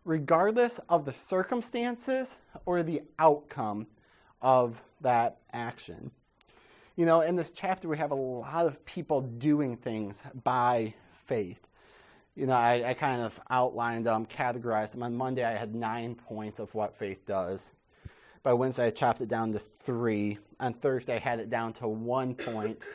regardless 0.05 0.79
of 0.89 1.05
the 1.05 1.13
circumstances 1.13 2.35
or 2.65 2.83
the 2.83 3.01
outcome 3.19 3.87
of 4.41 4.81
that 5.01 5.37
action. 5.53 6.11
You 6.95 7.05
know, 7.05 7.21
in 7.21 7.35
this 7.35 7.51
chapter, 7.51 7.87
we 7.87 7.97
have 7.97 8.11
a 8.11 8.15
lot 8.15 8.65
of 8.65 8.83
people 8.85 9.21
doing 9.21 9.77
things 9.77 10.23
by 10.43 10.93
faith. 11.25 11.67
You 12.35 12.45
know, 12.47 12.53
I, 12.53 12.83
I 12.87 12.93
kind 12.93 13.21
of 13.21 13.39
outlined 13.49 14.05
them, 14.05 14.25
categorized 14.25 14.91
them. 14.91 15.03
On 15.03 15.15
Monday, 15.15 15.43
I 15.43 15.51
had 15.51 15.75
nine 15.75 16.15
points 16.15 16.59
of 16.59 16.73
what 16.73 16.95
faith 16.95 17.25
does. 17.25 17.71
By 18.43 18.53
Wednesday, 18.53 18.87
I 18.87 18.89
chopped 18.89 19.21
it 19.21 19.27
down 19.27 19.51
to 19.51 19.59
three. 19.59 20.37
On 20.59 20.73
Thursday, 20.73 21.15
I 21.17 21.19
had 21.19 21.39
it 21.39 21.49
down 21.49 21.73
to 21.73 21.87
one 21.87 22.33
point. 22.33 22.89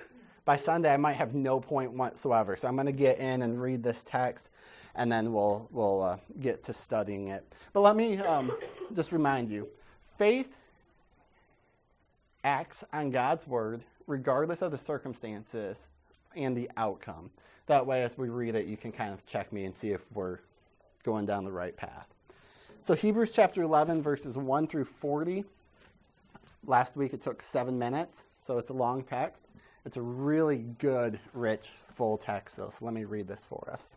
By 0.45 0.57
Sunday, 0.57 0.93
I 0.93 0.97
might 0.97 1.15
have 1.15 1.35
no 1.35 1.61
point 1.61 1.93
whatsoever. 1.93 2.57
So 2.57 2.67
I'm 2.69 2.75
going 2.75 2.87
to 2.87 2.93
get 2.93 3.19
in 3.19 3.43
and 3.43 3.61
read 3.61 3.83
this 3.83 4.03
text, 4.03 4.49
and 4.97 5.13
then 5.13 5.33
we'll, 5.33 5.69
we'll 5.71 6.03
uh, 6.03 6.17
get 6.41 6.65
to 6.65 6.73
studying 6.73 7.29
it. 7.29 7.45
But 7.73 7.81
let 7.81 7.95
me 7.95 8.19
um, 8.19 8.53
just 8.95 9.13
remind 9.13 9.51
you 9.51 9.69
faith 10.19 10.49
acts 12.43 12.83
on 12.93 13.11
God's 13.11 13.47
word 13.47 13.83
regardless 14.07 14.63
of 14.63 14.71
the 14.71 14.79
circumstances 14.79 15.79
and 16.35 16.57
the 16.57 16.71
outcome. 16.77 17.31
That 17.67 17.87
way, 17.87 18.03
as 18.03 18.17
we 18.17 18.29
read 18.29 18.55
it, 18.55 18.67
you 18.67 18.77
can 18.77 18.93
kind 18.93 19.13
of 19.13 19.27
check 19.27 19.53
me 19.53 19.65
and 19.65 19.75
see 19.75 19.91
if 19.91 20.01
we're 20.13 20.39
going 21.03 21.27
down 21.27 21.45
the 21.45 21.53
right 21.53 21.77
path. 21.77 22.07
So, 22.81 22.95
Hebrews 22.95 23.33
chapter 23.33 23.63
11, 23.63 24.01
verses 24.01 24.39
1 24.39 24.67
through 24.69 24.85
40. 24.85 25.45
Last 26.65 26.97
week 26.97 27.13
it 27.13 27.21
took 27.21 27.43
seven 27.43 27.79
minutes, 27.79 28.25
so 28.39 28.59
it's 28.59 28.71
a 28.71 28.75
long 28.75 29.03
text. 29.03 29.43
It's 29.85 29.97
a 29.97 30.03
really 30.03 30.59
good, 30.59 31.19
rich, 31.33 31.73
full 31.95 32.17
text, 32.17 32.57
though, 32.57 32.69
so 32.69 32.85
let 32.85 32.95
me 32.95 33.05
read 33.05 33.27
this 33.27 33.45
for 33.45 33.69
us. 33.73 33.97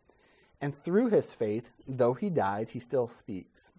And 0.61 0.81
through 0.83 1.09
his 1.09 1.33
faith, 1.33 1.71
though 1.87 2.13
he 2.13 2.29
died, 2.29 2.69
he 2.69 2.79
still 2.79 3.07
speaks. 3.07 3.71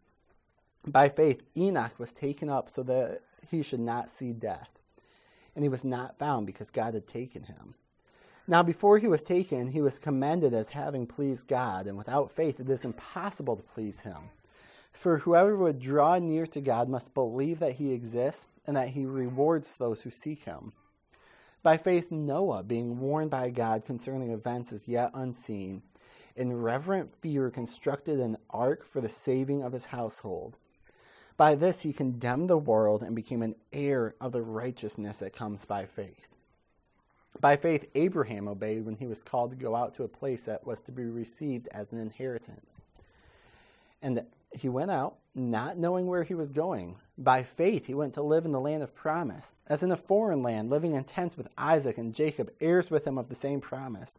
By 0.87 1.09
faith, 1.09 1.43
Enoch 1.57 1.97
was 1.99 2.13
taken 2.13 2.51
up 2.51 2.69
so 2.69 2.83
that 2.83 3.21
he 3.49 3.63
should 3.63 3.81
not 3.81 4.11
see 4.11 4.33
death. 4.33 4.69
And 5.55 5.65
he 5.65 5.69
was 5.69 5.85
not 5.85 6.19
found 6.19 6.47
because 6.47 6.71
God 6.71 6.95
had 6.95 7.07
taken 7.07 7.45
him. 7.45 7.75
Now, 8.49 8.65
before 8.65 8.99
he 8.99 9.07
was 9.07 9.23
taken, 9.23 9.69
he 9.69 9.81
was 9.81 10.01
commended 10.01 10.53
as 10.53 10.71
having 10.71 11.07
pleased 11.07 11.47
God, 11.47 11.87
and 11.87 11.97
without 11.97 12.33
faith, 12.33 12.59
it 12.59 12.69
is 12.69 12.85
impossible 12.85 13.55
to 13.57 13.63
please 13.63 14.01
him. 14.01 14.31
For 14.93 15.19
whoever 15.19 15.57
would 15.57 15.79
draw 15.79 16.19
near 16.19 16.47
to 16.49 16.61
God 16.61 16.89
must 16.89 17.15
believe 17.15 17.61
that 17.61 17.75
he 17.75 17.93
exists 17.93 18.47
and 18.67 18.77
that 18.77 18.89
he 18.89 19.07
rewards 19.07 19.77
those 19.77 20.03
who 20.03 20.11
seek 20.11 20.45
him. 20.45 20.73
By 21.63 21.77
faith, 21.77 22.11
Noah, 22.11 22.65
being 22.65 22.99
warned 22.99 23.31
by 23.31 23.51
God 23.51 23.85
concerning 23.85 24.33
events 24.33 24.73
as 24.73 24.89
yet 24.89 25.13
unseen, 25.15 25.83
in 26.37 26.63
reverent 26.63 27.15
fear 27.21 27.51
constructed 27.51 28.21
an 28.21 28.37
ark 28.51 28.85
for 28.85 29.01
the 29.01 29.09
saving 29.09 29.63
of 29.63 29.73
his 29.73 29.87
household. 29.87 30.57
By 31.37 31.55
this 31.55 31.83
he 31.83 31.93
condemned 31.93 32.49
the 32.49 32.59
world 32.59 33.03
and 33.03 33.17
became 33.17 33.43
an 33.43 33.57
heir 33.73 34.15
of 34.21 34.33
the 34.33 34.43
righteousness 34.43 35.19
that 35.19 35.33
comes 35.33 35.65
by 35.65 35.87
faith. 35.87 36.29
By 37.41 37.57
faith, 37.57 37.89
Abraham 37.95 38.47
obeyed 38.47 38.85
when 38.85 38.97
he 38.97 39.07
was 39.07 39.23
called 39.23 39.51
to 39.51 39.57
go 39.57 39.75
out 39.75 39.95
to 39.95 40.05
a 40.05 40.09
place 40.09 40.43
that 40.45 40.67
was 40.67 40.81
to 40.83 40.93
be 40.93 41.05
received 41.05 41.67
as 41.73 41.91
an 41.91 41.99
inheritance. 41.99 42.81
And 44.03 44.27
he 44.53 44.69
went 44.69 44.91
out, 44.91 45.17
not 45.35 45.79
knowing 45.79 46.07
where 46.07 46.25
he 46.25 46.35
was 46.35 46.53
going. 46.53 46.97
By 47.17 47.43
faith, 47.43 47.87
he 47.87 47.95
went 47.95 48.15
to 48.15 48.23
live 48.23 48.45
in 48.45 48.53
the 48.53 48.61
land 48.61 48.83
of 48.83 48.95
promise, 48.95 49.55
as 49.67 49.83
in 49.83 49.91
a 49.91 49.97
foreign 49.97 50.43
land, 50.43 50.69
living 50.69 50.95
in 50.95 51.05
tents 51.05 51.37
with 51.37 51.49
Isaac 51.57 51.97
and 51.97 52.15
Jacob, 52.15 52.53
heirs 52.61 52.91
with 52.91 53.07
him 53.07 53.17
of 53.17 53.29
the 53.29 53.35
same 53.35 53.61
promise. 53.61 54.19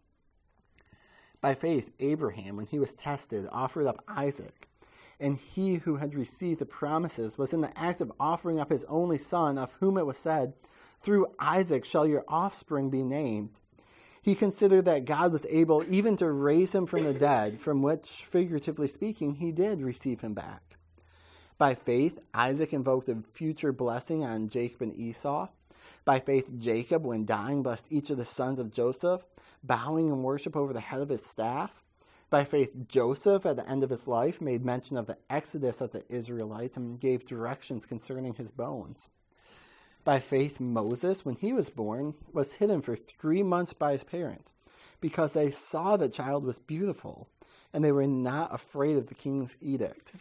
By 1.41 1.55
faith, 1.55 1.91
Abraham, 1.99 2.55
when 2.55 2.67
he 2.67 2.77
was 2.77 2.93
tested, 2.93 3.47
offered 3.51 3.87
up 3.87 4.03
Isaac. 4.07 4.67
And 5.19 5.37
he 5.37 5.75
who 5.75 5.97
had 5.97 6.15
received 6.15 6.59
the 6.59 6.65
promises 6.65 7.37
was 7.37 7.51
in 7.51 7.61
the 7.61 7.77
act 7.77 7.99
of 7.99 8.11
offering 8.19 8.59
up 8.59 8.69
his 8.69 8.85
only 8.85 9.17
son, 9.17 9.57
of 9.57 9.73
whom 9.79 9.97
it 9.97 10.05
was 10.05 10.17
said, 10.17 10.53
Through 11.01 11.33
Isaac 11.39 11.83
shall 11.83 12.05
your 12.05 12.23
offspring 12.27 12.89
be 12.89 13.03
named. 13.03 13.49
He 14.21 14.35
considered 14.35 14.85
that 14.85 15.05
God 15.05 15.31
was 15.31 15.47
able 15.49 15.83
even 15.89 16.15
to 16.17 16.31
raise 16.31 16.75
him 16.75 16.85
from 16.85 17.03
the 17.03 17.13
dead, 17.13 17.59
from 17.59 17.81
which, 17.81 18.23
figuratively 18.23 18.87
speaking, 18.87 19.35
he 19.35 19.51
did 19.51 19.81
receive 19.81 20.21
him 20.21 20.35
back. 20.35 20.77
By 21.57 21.73
faith, 21.73 22.19
Isaac 22.33 22.71
invoked 22.71 23.09
a 23.09 23.23
future 23.31 23.71
blessing 23.71 24.23
on 24.23 24.49
Jacob 24.49 24.81
and 24.83 24.95
Esau. 24.95 25.49
By 26.05 26.19
faith, 26.19 26.51
Jacob, 26.59 27.03
when 27.03 27.25
dying, 27.25 27.63
blessed 27.63 27.85
each 27.89 28.11
of 28.11 28.17
the 28.17 28.25
sons 28.25 28.59
of 28.59 28.71
Joseph, 28.71 29.25
bowing 29.63 30.07
in 30.07 30.23
worship 30.23 30.55
over 30.55 30.73
the 30.73 30.79
head 30.79 31.01
of 31.01 31.09
his 31.09 31.25
staff. 31.25 31.83
By 32.29 32.45
faith, 32.45 32.87
Joseph, 32.87 33.45
at 33.45 33.57
the 33.57 33.67
end 33.67 33.83
of 33.83 33.89
his 33.89 34.07
life, 34.07 34.39
made 34.39 34.63
mention 34.63 34.95
of 34.95 35.07
the 35.07 35.17
exodus 35.29 35.81
of 35.81 35.91
the 35.91 36.03
Israelites 36.09 36.77
and 36.77 36.99
gave 36.99 37.25
directions 37.25 37.85
concerning 37.85 38.35
his 38.35 38.51
bones. 38.51 39.09
By 40.03 40.19
faith, 40.19 40.59
Moses, 40.59 41.25
when 41.25 41.35
he 41.35 41.53
was 41.53 41.69
born, 41.69 42.15
was 42.31 42.55
hidden 42.55 42.81
for 42.81 42.95
three 42.95 43.43
months 43.43 43.73
by 43.73 43.91
his 43.91 44.03
parents, 44.03 44.53
because 44.99 45.33
they 45.33 45.49
saw 45.49 45.97
the 45.97 46.09
child 46.09 46.43
was 46.43 46.57
beautiful, 46.57 47.27
and 47.73 47.83
they 47.83 47.91
were 47.91 48.07
not 48.07 48.53
afraid 48.53 48.97
of 48.97 49.07
the 49.07 49.15
king's 49.15 49.57
edict. 49.61 50.13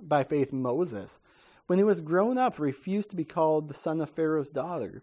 By 0.00 0.24
faith, 0.24 0.52
Moses, 0.52 1.18
when 1.66 1.78
he 1.78 1.84
was 1.84 2.00
grown 2.00 2.38
up, 2.38 2.58
refused 2.58 3.10
to 3.10 3.16
be 3.16 3.24
called 3.24 3.68
the 3.68 3.74
son 3.74 4.00
of 4.00 4.08
Pharaoh's 4.08 4.48
daughter, 4.48 5.02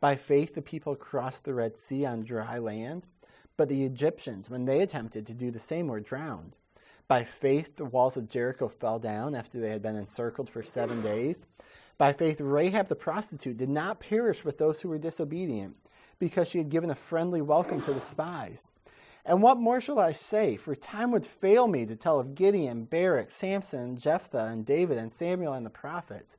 By 0.00 0.16
faith, 0.16 0.54
the 0.54 0.62
people 0.62 0.96
crossed 0.96 1.44
the 1.44 1.52
Red 1.52 1.76
Sea 1.76 2.06
on 2.06 2.24
dry 2.24 2.58
land, 2.58 3.06
but 3.58 3.68
the 3.68 3.84
Egyptians, 3.84 4.48
when 4.48 4.64
they 4.64 4.80
attempted 4.80 5.26
to 5.26 5.34
do 5.34 5.50
the 5.50 5.58
same, 5.58 5.88
were 5.88 6.00
drowned. 6.00 6.56
By 7.06 7.24
faith, 7.24 7.76
the 7.76 7.84
walls 7.84 8.16
of 8.16 8.28
Jericho 8.28 8.68
fell 8.68 8.98
down 8.98 9.34
after 9.34 9.60
they 9.60 9.68
had 9.68 9.82
been 9.82 9.96
encircled 9.96 10.48
for 10.48 10.62
seven 10.62 11.02
days. 11.02 11.44
By 11.98 12.14
faith, 12.14 12.40
Rahab 12.40 12.88
the 12.88 12.96
prostitute 12.96 13.58
did 13.58 13.68
not 13.68 14.00
perish 14.00 14.42
with 14.44 14.56
those 14.56 14.80
who 14.80 14.88
were 14.88 14.96
disobedient, 14.96 15.76
because 16.18 16.48
she 16.48 16.58
had 16.58 16.70
given 16.70 16.88
a 16.88 16.94
friendly 16.94 17.42
welcome 17.42 17.82
to 17.82 17.92
the 17.92 18.00
spies. 18.00 18.68
And 19.26 19.42
what 19.42 19.58
more 19.58 19.82
shall 19.82 19.98
I 19.98 20.12
say? 20.12 20.56
For 20.56 20.74
time 20.74 21.10
would 21.10 21.26
fail 21.26 21.68
me 21.68 21.84
to 21.84 21.94
tell 21.94 22.18
of 22.18 22.34
Gideon, 22.34 22.84
Barak, 22.84 23.30
Samson, 23.30 23.96
Jephthah, 23.96 24.46
and 24.46 24.64
David, 24.64 24.96
and 24.96 25.12
Samuel 25.12 25.52
and 25.52 25.66
the 25.66 25.70
prophets, 25.70 26.38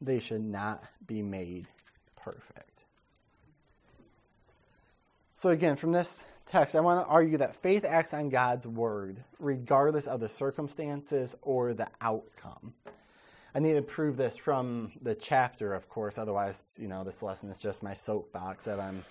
they 0.00 0.20
should 0.20 0.44
not 0.44 0.84
be 1.06 1.22
made 1.22 1.66
perfect. 2.16 2.84
So, 5.34 5.50
again, 5.50 5.76
from 5.76 5.92
this 5.92 6.24
text, 6.46 6.74
I 6.74 6.80
want 6.80 7.04
to 7.04 7.08
argue 7.08 7.38
that 7.38 7.54
faith 7.54 7.84
acts 7.84 8.12
on 8.12 8.28
God's 8.28 8.66
word, 8.66 9.22
regardless 9.38 10.06
of 10.06 10.20
the 10.20 10.28
circumstances 10.28 11.36
or 11.42 11.74
the 11.74 11.88
outcome. 12.00 12.74
I 13.54 13.60
need 13.60 13.74
to 13.74 13.82
prove 13.82 14.16
this 14.16 14.36
from 14.36 14.92
the 15.00 15.14
chapter, 15.14 15.74
of 15.74 15.88
course, 15.88 16.18
otherwise, 16.18 16.62
you 16.76 16.88
know, 16.88 17.04
this 17.04 17.22
lesson 17.22 17.48
is 17.50 17.58
just 17.58 17.82
my 17.82 17.94
soapbox 17.94 18.64
that 18.66 18.80
I'm 18.80 19.04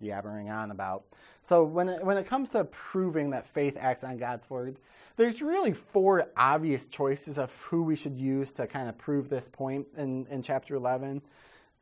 yabbering 0.00 0.50
on 0.50 0.70
about. 0.70 1.04
So 1.42 1.64
when 1.64 1.88
it, 1.88 2.04
when 2.04 2.16
it 2.16 2.26
comes 2.26 2.50
to 2.50 2.64
proving 2.64 3.30
that 3.30 3.46
faith 3.46 3.76
acts 3.78 4.04
on 4.04 4.16
God's 4.18 4.48
word, 4.48 4.76
there's 5.16 5.42
really 5.42 5.72
four 5.72 6.28
obvious 6.36 6.86
choices 6.86 7.38
of 7.38 7.52
who 7.54 7.82
we 7.82 7.96
should 7.96 8.18
use 8.18 8.50
to 8.52 8.66
kind 8.66 8.88
of 8.88 8.96
prove 8.98 9.28
this 9.28 9.48
point 9.48 9.86
in, 9.96 10.26
in 10.30 10.42
chapter 10.42 10.74
11. 10.74 11.22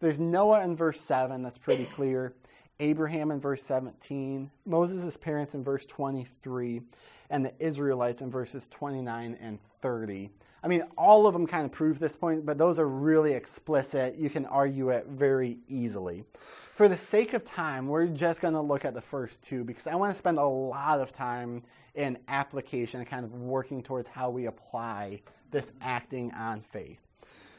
There's 0.00 0.18
Noah 0.18 0.64
in 0.64 0.76
verse 0.76 1.00
7, 1.00 1.42
that's 1.42 1.58
pretty 1.58 1.85
clear. 1.87 2.35
Abraham 2.80 3.30
in 3.30 3.40
verse 3.40 3.62
17, 3.62 4.50
Moses' 4.64 5.16
parents 5.16 5.54
in 5.54 5.64
verse 5.64 5.87
23, 5.87 6.83
and 7.30 7.45
the 7.45 7.52
Israelites 7.59 8.23
in 8.23 8.30
verses 8.30 8.68
29 8.68 9.38
and 9.40 9.59
30. 9.80 10.30
I 10.62 10.68
mean, 10.68 10.83
all 10.99 11.26
of 11.26 11.33
them 11.33 11.47
kind 11.47 11.64
of 11.64 11.73
prove 11.73 11.99
this 11.99 12.16
point, 12.16 12.45
but 12.45 12.59
those 12.59 12.78
are 12.78 12.88
really 12.88 13.33
explicit. 13.33 14.16
You 14.16 14.28
can 14.28 14.47
argue 14.47 14.90
it 14.90 15.06
very 15.06 15.59
easily. 15.68 16.25
For 16.73 16.88
the 16.88 16.97
sake 16.97 17.35
of 17.35 17.45
time, 17.45 17.87
we're 17.87 18.06
just 18.06 18.40
going 18.40 18.54
to 18.54 18.61
look 18.61 18.85
at 18.85 18.92
the 18.92 19.00
first 19.00 19.40
two 19.42 19.64
because 19.64 19.87
I 19.87 19.95
want 19.95 20.12
to 20.12 20.18
spend 20.18 20.38
a 20.38 20.45
lot 20.45 21.00
of 21.00 21.12
time 21.12 21.62
in 21.95 22.18
application 22.28 23.00
and 23.00 23.09
kind 23.09 23.25
of 23.25 23.33
working 23.35 23.83
towards 23.83 24.09
how 24.09 24.28
we 24.30 24.47
apply 24.47 25.21
this 25.50 25.73
acting 25.80 26.33
on 26.35 26.61
faith. 26.61 26.99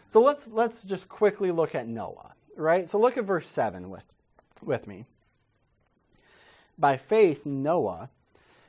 So 0.09 0.21
let's 0.21 0.47
let's 0.47 0.83
just 0.83 1.09
quickly 1.09 1.51
look 1.51 1.75
at 1.75 1.87
Noah, 1.87 2.33
right? 2.55 2.87
So 2.87 2.99
look 2.99 3.17
at 3.17 3.25
verse 3.25 3.47
7 3.47 3.89
with 3.89 4.03
with 4.63 4.87
me. 4.87 5.05
By 6.77 6.97
faith 6.97 7.45
Noah, 7.45 8.09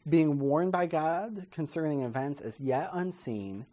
being 0.09 0.39
warned 0.39 0.73
by 0.73 0.87
God 0.87 1.47
concerning 1.51 2.01
events 2.01 2.41
as 2.41 2.61
yet 2.61 2.91
unseen, 2.93 3.67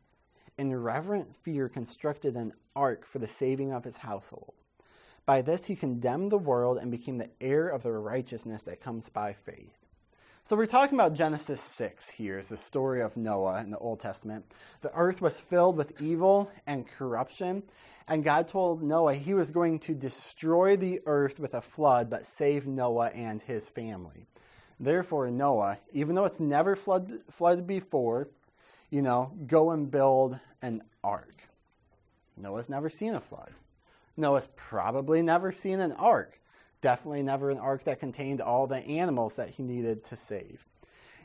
in 0.57 0.75
reverent 0.75 1.35
fear 1.35 1.69
constructed 1.69 2.35
an 2.35 2.53
ark 2.75 3.05
for 3.05 3.19
the 3.19 3.27
saving 3.27 3.71
of 3.71 3.83
his 3.83 3.97
household. 3.97 4.53
By 5.25 5.41
this 5.41 5.65
he 5.65 5.75
condemned 5.75 6.31
the 6.31 6.37
world 6.37 6.77
and 6.77 6.91
became 6.91 7.17
the 7.17 7.31
heir 7.41 7.67
of 7.67 7.83
the 7.83 7.93
righteousness 7.93 8.63
that 8.63 8.81
comes 8.81 9.09
by 9.09 9.33
faith. 9.33 9.84
So 10.47 10.55
we're 10.55 10.67
talking 10.67 10.95
about 10.95 11.15
Genesis 11.15 11.59
6 11.59 12.07
here, 12.07 12.37
is 12.37 12.49
the 12.49 12.55
story 12.55 13.01
of 13.01 13.17
Noah 13.17 13.61
in 13.61 13.71
the 13.71 13.79
Old 13.79 13.99
Testament. 13.99 14.45
The 14.81 14.93
earth 14.93 15.19
was 15.19 15.39
filled 15.39 15.75
with 15.75 15.99
evil 15.99 16.51
and 16.67 16.87
corruption, 16.87 17.63
and 18.07 18.23
God 18.23 18.47
told 18.47 18.83
Noah 18.83 19.15
he 19.15 19.33
was 19.33 19.49
going 19.49 19.79
to 19.79 19.95
destroy 19.95 20.75
the 20.75 21.01
earth 21.07 21.39
with 21.39 21.55
a 21.55 21.63
flood, 21.63 22.11
but 22.11 22.27
save 22.27 22.67
Noah 22.67 23.07
and 23.07 23.41
his 23.41 23.69
family. 23.69 24.27
Therefore, 24.79 25.31
Noah, 25.31 25.79
even 25.93 26.13
though 26.13 26.25
it's 26.25 26.39
never 26.39 26.75
flood, 26.75 27.21
flooded 27.27 27.65
before, 27.65 28.29
you 28.91 29.01
know, 29.01 29.31
go 29.47 29.71
and 29.71 29.89
build 29.89 30.39
an 30.61 30.83
ark. 31.03 31.41
Noah's 32.37 32.69
never 32.69 32.87
seen 32.87 33.15
a 33.15 33.19
flood. 33.19 33.53
Noah's 34.15 34.49
probably 34.55 35.23
never 35.23 35.51
seen 35.51 35.79
an 35.79 35.93
ark. 35.93 36.39
Definitely 36.81 37.23
never 37.23 37.49
an 37.49 37.57
ark 37.57 37.83
that 37.85 37.99
contained 37.99 38.41
all 38.41 38.67
the 38.67 38.77
animals 38.77 39.35
that 39.35 39.49
he 39.51 39.63
needed 39.63 40.03
to 40.05 40.15
save. 40.15 40.65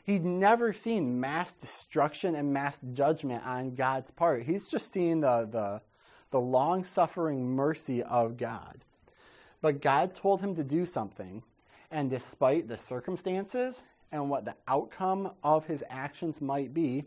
He'd 0.03 0.25
never 0.25 0.73
seen 0.73 1.19
mass 1.19 1.51
destruction 1.51 2.35
and 2.35 2.51
mass 2.51 2.79
judgment 2.93 3.45
on 3.45 3.75
God's 3.75 4.11
part. 4.11 4.43
He's 4.43 4.67
just 4.67 4.91
seen 4.91 5.21
the, 5.21 5.47
the, 5.49 5.81
the 6.31 6.41
long 6.41 6.83
suffering 6.83 7.55
mercy 7.55 8.01
of 8.01 8.37
God. 8.37 8.83
But 9.61 9.81
God 9.81 10.15
told 10.15 10.41
him 10.41 10.55
to 10.55 10.63
do 10.63 10.85
something, 10.85 11.43
and 11.91 12.09
despite 12.09 12.67
the 12.67 12.77
circumstances 12.77 13.83
and 14.11 14.29
what 14.29 14.45
the 14.45 14.55
outcome 14.67 15.33
of 15.43 15.67
his 15.67 15.83
actions 15.89 16.41
might 16.41 16.73
be, 16.73 17.05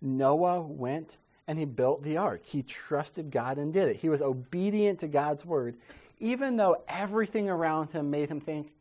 Noah 0.00 0.62
went 0.62 1.18
and 1.46 1.58
he 1.58 1.64
built 1.64 2.02
the 2.02 2.16
ark. 2.16 2.46
He 2.46 2.62
trusted 2.62 3.30
God 3.30 3.58
and 3.58 3.72
did 3.72 3.88
it. 3.88 3.96
He 3.96 4.08
was 4.08 4.22
obedient 4.22 5.00
to 5.00 5.08
God's 5.08 5.44
word, 5.44 5.76
even 6.20 6.56
though 6.56 6.76
everything 6.86 7.48
around 7.48 7.90
him 7.90 8.10
made 8.10 8.28
him 8.28 8.40
think, 8.40 8.72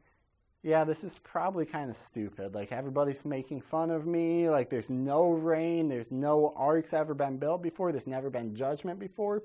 yeah, 0.62 0.84
this 0.84 1.06
is 1.06 1.20
probably 1.20 1.66
kind 1.66 1.90
of 1.90 1.96
stupid. 1.96 2.54
Like, 2.54 2.74
everybody's 2.74 3.24
making 3.24 3.62
fun 3.62 3.90
of 3.90 4.06
me. 4.06 4.50
Like, 4.50 4.70
there's 4.70 4.90
no 4.90 5.30
rain. 5.32 5.88
There's 5.88 6.12
no 6.12 6.54
arks 6.56 6.94
ever 6.94 7.14
been 7.14 7.38
built 7.38 7.64
before. 7.64 7.92
There's 7.94 8.08
never 8.08 8.30
been 8.30 8.56
judgment 8.56 9.00
before. 9.00 9.42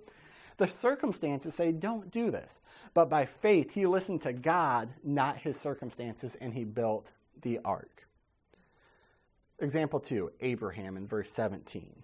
The 0.56 0.66
circumstances 0.66 1.54
say, 1.54 1.70
don't 1.72 2.10
do 2.10 2.30
this. 2.30 2.60
But 2.94 3.08
by 3.10 3.26
faith, 3.26 3.72
he 3.72 3.86
listened 3.86 4.22
to 4.22 4.32
God, 4.32 4.88
not 5.04 5.38
his 5.38 5.58
circumstances, 5.58 6.36
and 6.40 6.52
he 6.52 6.64
built 6.64 7.12
the 7.42 7.60
ark. 7.64 8.08
Example 9.60 10.00
two 10.00 10.32
Abraham 10.40 10.96
in 10.96 11.06
verse 11.06 11.30
17. 11.30 12.02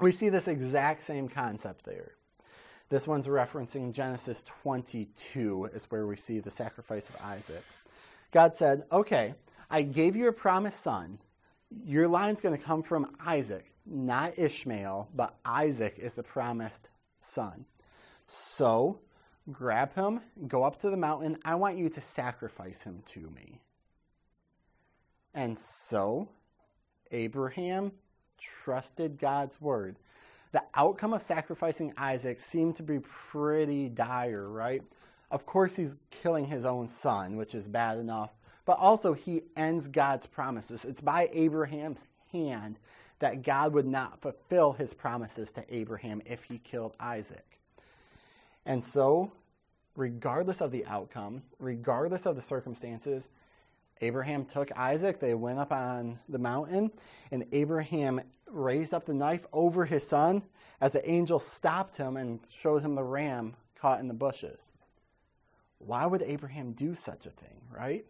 We 0.00 0.10
see 0.10 0.28
this 0.28 0.48
exact 0.48 1.02
same 1.02 1.28
concept 1.28 1.84
there. 1.84 2.16
This 2.88 3.08
one's 3.08 3.26
referencing 3.26 3.92
Genesis 3.92 4.42
22, 4.42 5.70
is 5.74 5.86
where 5.86 6.06
we 6.06 6.16
see 6.16 6.38
the 6.38 6.50
sacrifice 6.50 7.08
of 7.08 7.16
Isaac. 7.20 7.64
God 8.30 8.56
said, 8.56 8.84
Okay, 8.92 9.34
I 9.68 9.82
gave 9.82 10.14
you 10.14 10.28
a 10.28 10.32
promised 10.32 10.82
son. 10.82 11.18
Your 11.84 12.06
line's 12.06 12.40
going 12.40 12.56
to 12.56 12.62
come 12.62 12.84
from 12.84 13.16
Isaac, 13.24 13.72
not 13.84 14.38
Ishmael, 14.38 15.08
but 15.14 15.36
Isaac 15.44 15.94
is 15.98 16.14
the 16.14 16.22
promised 16.22 16.88
son. 17.20 17.64
So 18.26 19.00
grab 19.50 19.94
him, 19.94 20.20
go 20.46 20.62
up 20.62 20.80
to 20.80 20.90
the 20.90 20.96
mountain. 20.96 21.38
I 21.44 21.56
want 21.56 21.76
you 21.76 21.88
to 21.88 22.00
sacrifice 22.00 22.82
him 22.82 23.02
to 23.06 23.20
me. 23.30 23.60
And 25.34 25.58
so 25.58 26.28
Abraham 27.10 27.92
trusted 28.38 29.18
God's 29.18 29.60
word. 29.60 29.96
The 30.56 30.64
outcome 30.74 31.12
of 31.12 31.22
sacrificing 31.22 31.92
Isaac 31.98 32.40
seemed 32.40 32.76
to 32.76 32.82
be 32.82 33.00
pretty 33.00 33.90
dire, 33.90 34.48
right? 34.48 34.82
Of 35.30 35.44
course, 35.44 35.76
he's 35.76 35.98
killing 36.10 36.46
his 36.46 36.64
own 36.64 36.88
son, 36.88 37.36
which 37.36 37.54
is 37.54 37.68
bad 37.68 37.98
enough, 37.98 38.30
but 38.64 38.78
also 38.78 39.12
he 39.12 39.42
ends 39.54 39.86
God's 39.86 40.26
promises. 40.26 40.86
It's 40.86 41.02
by 41.02 41.28
Abraham's 41.34 42.06
hand 42.32 42.78
that 43.18 43.42
God 43.42 43.74
would 43.74 43.86
not 43.86 44.22
fulfill 44.22 44.72
his 44.72 44.94
promises 44.94 45.50
to 45.50 45.64
Abraham 45.68 46.22
if 46.24 46.44
he 46.44 46.56
killed 46.56 46.96
Isaac. 46.98 47.58
And 48.64 48.82
so, 48.82 49.32
regardless 49.94 50.62
of 50.62 50.70
the 50.70 50.86
outcome, 50.86 51.42
regardless 51.58 52.24
of 52.24 52.34
the 52.34 52.40
circumstances, 52.40 53.28
Abraham 54.00 54.44
took 54.44 54.76
Isaac, 54.76 55.20
they 55.20 55.34
went 55.34 55.58
up 55.58 55.72
on 55.72 56.18
the 56.28 56.38
mountain, 56.38 56.90
and 57.30 57.46
Abraham 57.52 58.20
raised 58.46 58.92
up 58.92 59.06
the 59.06 59.14
knife 59.14 59.46
over 59.52 59.84
his 59.84 60.06
son 60.06 60.42
as 60.80 60.92
the 60.92 61.08
angel 61.08 61.38
stopped 61.38 61.96
him 61.96 62.16
and 62.16 62.40
showed 62.52 62.82
him 62.82 62.94
the 62.94 63.02
ram 63.02 63.54
caught 63.74 64.00
in 64.00 64.08
the 64.08 64.14
bushes. 64.14 64.70
Why 65.78 66.06
would 66.06 66.22
Abraham 66.22 66.72
do 66.72 66.94
such 66.94 67.26
a 67.26 67.30
thing, 67.30 67.62
right? 67.70 68.04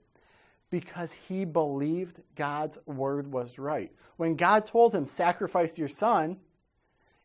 Because 0.70 1.12
he 1.12 1.44
believed 1.44 2.20
God's 2.34 2.78
word 2.86 3.32
was 3.32 3.58
right. 3.58 3.92
When 4.16 4.34
God 4.34 4.66
told 4.66 4.94
him, 4.94 5.06
sacrifice 5.06 5.78
your 5.78 5.88
son, 5.88 6.38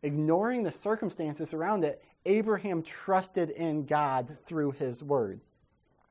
ignoring 0.03 0.63
the 0.63 0.71
circumstances 0.71 1.53
around 1.53 1.83
it, 1.83 2.03
Abraham 2.25 2.83
trusted 2.83 3.49
in 3.49 3.85
God 3.85 4.37
through 4.45 4.71
his 4.71 5.03
word. 5.03 5.41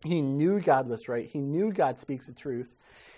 He 0.02 0.22
knew 0.22 0.60
God 0.60 0.88
was 0.88 1.08
right. 1.08 1.28
He 1.28 1.40
knew 1.40 1.72
God 1.72 1.98
speaks 1.98 2.26
the 2.26 2.32
truth. 2.32 2.74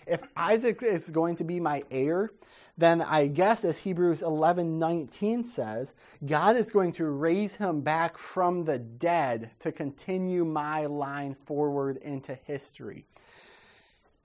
If 0.07 0.21
Isaac 0.37 0.83
is 0.83 1.11
going 1.11 1.37
to 1.37 1.45
be 1.45 1.61
my 1.61 1.85
heir, 1.91 2.33
then 2.77 3.03
I 3.03 3.29
guess 3.29 3.65
as 3.65 3.79
Hebrews 3.79 4.21
11:19 4.23 5.45
says, 5.47 5.95
God 6.25 6.57
is 6.57 6.73
going 6.73 6.93
to 6.93 7.07
raise 7.07 7.55
him 7.57 7.83
back 7.83 8.19
from 8.19 8.65
the 8.65 8.79
dead 8.81 9.53
to 9.61 9.71
continue 9.71 10.45
my 10.45 10.87
line 10.87 11.35
forward 11.35 11.99
into 11.99 12.35
history. 12.35 13.07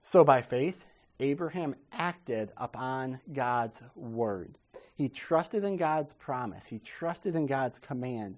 So 0.02 0.24
by 0.24 0.42
faith, 0.42 0.86
Abraham 1.20 1.76
acted 1.92 2.52
upon 2.58 3.20
God's 3.34 3.82
word. 3.96 4.58
He 4.96 5.10
trusted 5.10 5.64
in 5.64 5.78
God's 5.78 6.14
promise. 6.14 6.68
He 6.68 6.80
trusted 6.80 7.36
in 7.36 7.46
God's 7.46 7.80
command. 7.80 8.38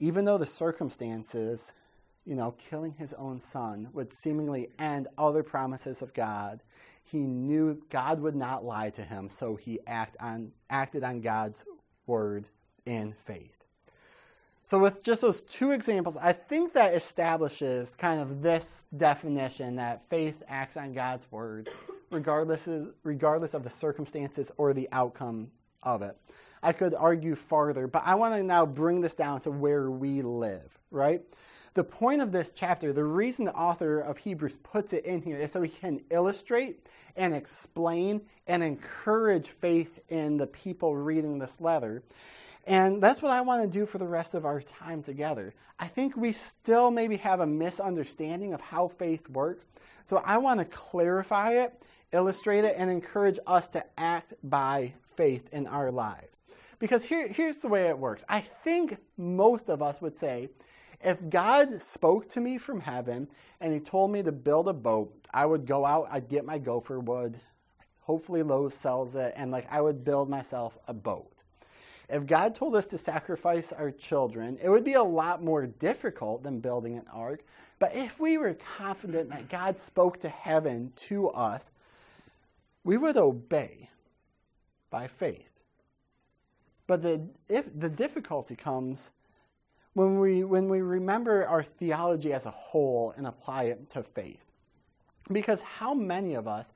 even 0.00 0.24
though 0.24 0.38
the 0.38 0.46
circumstances, 0.46 1.72
you 2.24 2.34
know, 2.34 2.52
killing 2.52 2.94
his 2.98 3.12
own 3.14 3.40
son 3.40 3.88
would 3.92 4.12
seemingly 4.12 4.68
end 4.78 5.08
other 5.18 5.42
promises 5.42 6.02
of 6.02 6.14
God, 6.14 6.62
he 7.04 7.18
knew 7.18 7.82
God 7.90 8.20
would 8.20 8.34
not 8.34 8.64
lie 8.64 8.90
to 8.90 9.02
him, 9.02 9.28
so 9.28 9.56
he 9.56 9.78
act 9.86 10.16
on, 10.20 10.52
acted 10.70 11.04
on 11.04 11.20
God's 11.20 11.64
word 12.06 12.48
in 12.86 13.12
faith. 13.12 13.50
So, 14.66 14.78
with 14.78 15.02
just 15.02 15.20
those 15.20 15.42
two 15.42 15.72
examples, 15.72 16.16
I 16.18 16.32
think 16.32 16.72
that 16.72 16.94
establishes 16.94 17.90
kind 17.90 18.18
of 18.18 18.40
this 18.40 18.86
definition 18.96 19.76
that 19.76 20.08
faith 20.08 20.42
acts 20.48 20.78
on 20.78 20.94
God's 20.94 21.30
word, 21.30 21.68
regardless, 22.10 22.66
regardless 23.02 23.52
of 23.52 23.62
the 23.62 23.68
circumstances 23.68 24.50
or 24.56 24.72
the 24.72 24.88
outcome 24.90 25.50
of 25.84 26.02
it. 26.02 26.16
I 26.62 26.72
could 26.72 26.94
argue 26.94 27.34
farther, 27.34 27.86
but 27.86 28.02
I 28.06 28.14
want 28.14 28.34
to 28.34 28.42
now 28.42 28.64
bring 28.64 29.02
this 29.02 29.14
down 29.14 29.40
to 29.42 29.50
where 29.50 29.90
we 29.90 30.22
live, 30.22 30.78
right? 30.90 31.20
The 31.74 31.84
point 31.84 32.22
of 32.22 32.32
this 32.32 32.52
chapter, 32.54 32.92
the 32.92 33.04
reason 33.04 33.44
the 33.44 33.54
author 33.54 34.00
of 34.00 34.16
Hebrews 34.16 34.58
puts 34.62 34.92
it 34.92 35.04
in 35.04 35.20
here 35.20 35.38
is 35.38 35.52
so 35.52 35.60
he 35.60 35.68
can 35.68 36.00
illustrate 36.08 36.86
and 37.16 37.34
explain 37.34 38.22
and 38.46 38.62
encourage 38.62 39.48
faith 39.48 39.98
in 40.08 40.36
the 40.36 40.46
people 40.46 40.96
reading 40.96 41.38
this 41.38 41.60
letter. 41.60 42.02
And 42.66 43.02
that's 43.02 43.20
what 43.20 43.32
I 43.32 43.42
want 43.42 43.62
to 43.62 43.68
do 43.68 43.84
for 43.84 43.98
the 43.98 44.06
rest 44.06 44.34
of 44.34 44.46
our 44.46 44.60
time 44.62 45.02
together. 45.02 45.52
I 45.78 45.86
think 45.86 46.16
we 46.16 46.32
still 46.32 46.90
maybe 46.90 47.16
have 47.18 47.40
a 47.40 47.46
misunderstanding 47.46 48.54
of 48.54 48.60
how 48.60 48.88
faith 48.88 49.28
works. 49.28 49.66
So 50.04 50.22
I 50.24 50.38
want 50.38 50.60
to 50.60 50.64
clarify 50.64 51.64
it, 51.64 51.82
illustrate 52.14 52.64
it, 52.64 52.76
and 52.78 52.90
encourage 52.90 53.38
us 53.46 53.68
to 53.68 53.84
act 53.98 54.34
by 54.42 54.94
faith 55.16 55.48
in 55.52 55.66
our 55.66 55.90
lives. 55.90 56.28
Because 56.78 57.04
here, 57.04 57.28
here's 57.28 57.58
the 57.58 57.68
way 57.68 57.88
it 57.88 57.98
works. 57.98 58.24
I 58.28 58.40
think 58.40 58.98
most 59.16 59.68
of 59.68 59.82
us 59.82 60.00
would 60.00 60.16
say, 60.16 60.48
if 61.02 61.18
God 61.28 61.82
spoke 61.82 62.28
to 62.30 62.40
me 62.40 62.56
from 62.58 62.80
heaven 62.80 63.28
and 63.60 63.72
he 63.72 63.80
told 63.80 64.10
me 64.10 64.22
to 64.22 64.32
build 64.32 64.68
a 64.68 64.72
boat, 64.72 65.14
I 65.32 65.46
would 65.46 65.66
go 65.66 65.84
out, 65.84 66.08
I'd 66.10 66.28
get 66.28 66.44
my 66.44 66.58
gopher 66.58 66.98
wood, 66.98 67.38
hopefully 68.00 68.42
Lowe's 68.42 68.74
sells 68.74 69.14
it, 69.14 69.34
and 69.36 69.50
like 69.50 69.70
I 69.70 69.80
would 69.80 70.04
build 70.04 70.30
myself 70.30 70.78
a 70.88 70.94
boat. 70.94 71.30
If 72.08 72.26
God 72.26 72.54
told 72.54 72.76
us 72.76 72.86
to 72.86 72.98
sacrifice 72.98 73.72
our 73.72 73.90
children, 73.90 74.58
it 74.62 74.68
would 74.68 74.84
be 74.84 74.94
a 74.94 75.02
lot 75.02 75.42
more 75.42 75.66
difficult 75.66 76.42
than 76.42 76.60
building 76.60 76.96
an 76.96 77.06
ark. 77.12 77.44
But 77.78 77.96
if 77.96 78.20
we 78.20 78.36
were 78.38 78.56
confident 78.76 79.30
that 79.30 79.48
God 79.48 79.80
spoke 79.80 80.20
to 80.20 80.28
heaven 80.28 80.92
to 80.96 81.30
us, 81.30 81.70
we 82.84 82.96
would 82.96 83.16
obey 83.16 83.90
by 84.90 85.08
faith. 85.08 85.50
But 86.86 87.02
the, 87.02 87.26
if, 87.48 87.68
the 87.78 87.88
difficulty 87.88 88.54
comes 88.54 89.10
when 89.94 90.18
we, 90.20 90.44
when 90.44 90.68
we 90.68 90.82
remember 90.82 91.46
our 91.46 91.62
theology 91.62 92.32
as 92.32 92.46
a 92.46 92.50
whole 92.50 93.14
and 93.16 93.26
apply 93.26 93.64
it 93.64 93.90
to 93.90 94.02
faith. 94.02 94.44
Because 95.32 95.62
how 95.62 95.94
many 95.94 96.34
of 96.34 96.46
us 96.46 96.72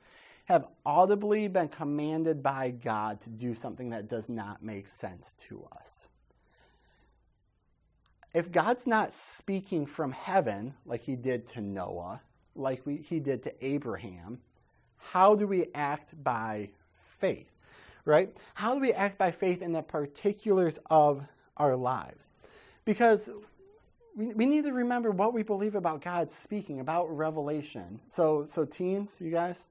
have 0.49 0.67
audibly 0.87 1.47
been 1.47 1.69
commanded 1.69 2.43
by 2.43 2.71
God 2.71 3.21
to 3.21 3.29
do 3.29 3.55
something 3.55 3.91
that 3.91 4.09
does 4.09 4.31
not 4.31 4.63
make 4.63 4.89
sense 4.89 5.35
to 5.35 5.69
us. 5.79 6.09
If 8.33 8.51
God's 8.51 8.87
not 8.87 9.13
speaking 9.13 9.85
from 9.85 10.13
heaven 10.13 10.73
like 10.87 11.03
he 11.03 11.17
did 11.17 11.47
to 11.49 11.61
Noah, 11.61 12.23
like 12.55 12.87
we, 12.87 12.97
he 12.97 13.21
did 13.21 13.43
to 13.43 13.53
Abraham, 13.65 14.41
how 14.99 15.35
do 15.35 15.47
we 15.47 15.67
act 15.75 16.23
by 16.23 16.71
faith? 17.19 17.51
Right? 18.05 18.35
How 18.55 18.75
do 18.75 18.81
we 18.81 18.93
act 18.93 19.19
by 19.19 19.31
faith 19.31 19.63
in 19.63 19.73
the 19.73 19.83
particulars 19.83 20.79
of 20.91 21.27
our 21.57 21.77
lives? 21.77 22.31
Because 22.85 23.29
we, 24.17 24.29
we 24.29 24.47
need 24.47 24.65
to 24.65 24.73
remember 24.73 25.11
what 25.11 25.33
we 25.33 25.43
believe 25.43 25.75
about 25.75 26.01
God 26.03 26.31
speaking, 26.31 26.81
about 26.81 27.15
revelation. 27.15 28.01
So, 28.09 28.47
so 28.47 28.65
teens, 28.65 29.17
you 29.21 29.31
guys, 29.31 29.69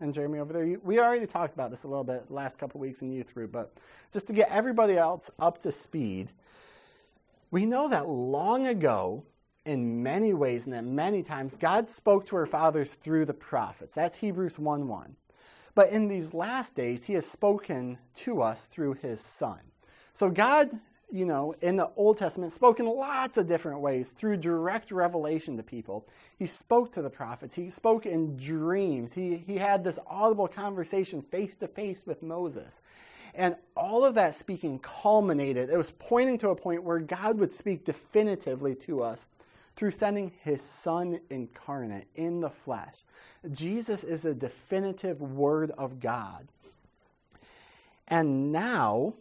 and 0.00 0.12
Jeremy 0.12 0.38
over 0.38 0.52
there. 0.52 0.78
We 0.82 1.00
already 1.00 1.26
talked 1.26 1.54
about 1.54 1.70
this 1.70 1.84
a 1.84 1.88
little 1.88 2.04
bit 2.04 2.30
last 2.30 2.58
couple 2.58 2.80
weeks 2.80 3.02
in 3.02 3.10
youth 3.10 3.32
group, 3.32 3.52
but 3.52 3.72
just 4.12 4.26
to 4.26 4.32
get 4.32 4.50
everybody 4.50 4.96
else 4.96 5.30
up 5.38 5.62
to 5.62 5.72
speed, 5.72 6.30
we 7.50 7.64
know 7.64 7.88
that 7.88 8.08
long 8.08 8.66
ago, 8.66 9.24
in 9.66 10.02
many 10.02 10.32
ways 10.32 10.64
and 10.64 10.72
that 10.72 10.84
many 10.84 11.22
times, 11.22 11.56
God 11.56 11.90
spoke 11.90 12.26
to 12.26 12.36
our 12.36 12.46
fathers 12.46 12.94
through 12.94 13.26
the 13.26 13.34
prophets. 13.34 13.94
That's 13.94 14.16
Hebrews 14.18 14.58
1 14.58 14.88
1. 14.88 15.16
But 15.74 15.90
in 15.90 16.08
these 16.08 16.32
last 16.32 16.74
days, 16.74 17.04
he 17.04 17.12
has 17.14 17.26
spoken 17.26 17.98
to 18.14 18.40
us 18.40 18.64
through 18.64 18.94
his 18.94 19.20
son. 19.20 19.60
So 20.14 20.30
God 20.30 20.80
you 21.10 21.24
know, 21.24 21.54
in 21.60 21.76
the 21.76 21.90
Old 21.96 22.18
Testament, 22.18 22.52
spoke 22.52 22.80
in 22.80 22.86
lots 22.86 23.38
of 23.38 23.46
different 23.46 23.80
ways 23.80 24.10
through 24.10 24.38
direct 24.38 24.90
revelation 24.90 25.56
to 25.56 25.62
people. 25.62 26.06
He 26.36 26.46
spoke 26.46 26.92
to 26.92 27.02
the 27.02 27.10
prophets. 27.10 27.54
He 27.54 27.70
spoke 27.70 28.06
in 28.06 28.36
dreams. 28.36 29.12
He, 29.12 29.36
he 29.36 29.56
had 29.56 29.84
this 29.84 29.98
audible 30.06 30.48
conversation 30.48 31.22
face 31.22 31.54
to 31.56 31.68
face 31.68 32.04
with 32.06 32.22
Moses. 32.22 32.80
And 33.34 33.56
all 33.76 34.04
of 34.04 34.14
that 34.14 34.34
speaking 34.34 34.78
culminated, 34.78 35.70
it 35.70 35.76
was 35.76 35.92
pointing 35.92 36.38
to 36.38 36.50
a 36.50 36.56
point 36.56 36.82
where 36.82 36.98
God 36.98 37.38
would 37.38 37.52
speak 37.52 37.84
definitively 37.84 38.74
to 38.76 39.02
us 39.02 39.28
through 39.76 39.90
sending 39.90 40.32
his 40.42 40.62
son 40.62 41.20
incarnate 41.30 42.08
in 42.14 42.40
the 42.40 42.50
flesh. 42.50 43.04
Jesus 43.50 44.02
is 44.02 44.24
a 44.24 44.34
definitive 44.34 45.20
word 45.20 45.70
of 45.72 46.00
God. 46.00 46.48
And 48.08 48.50
now, 48.52 49.14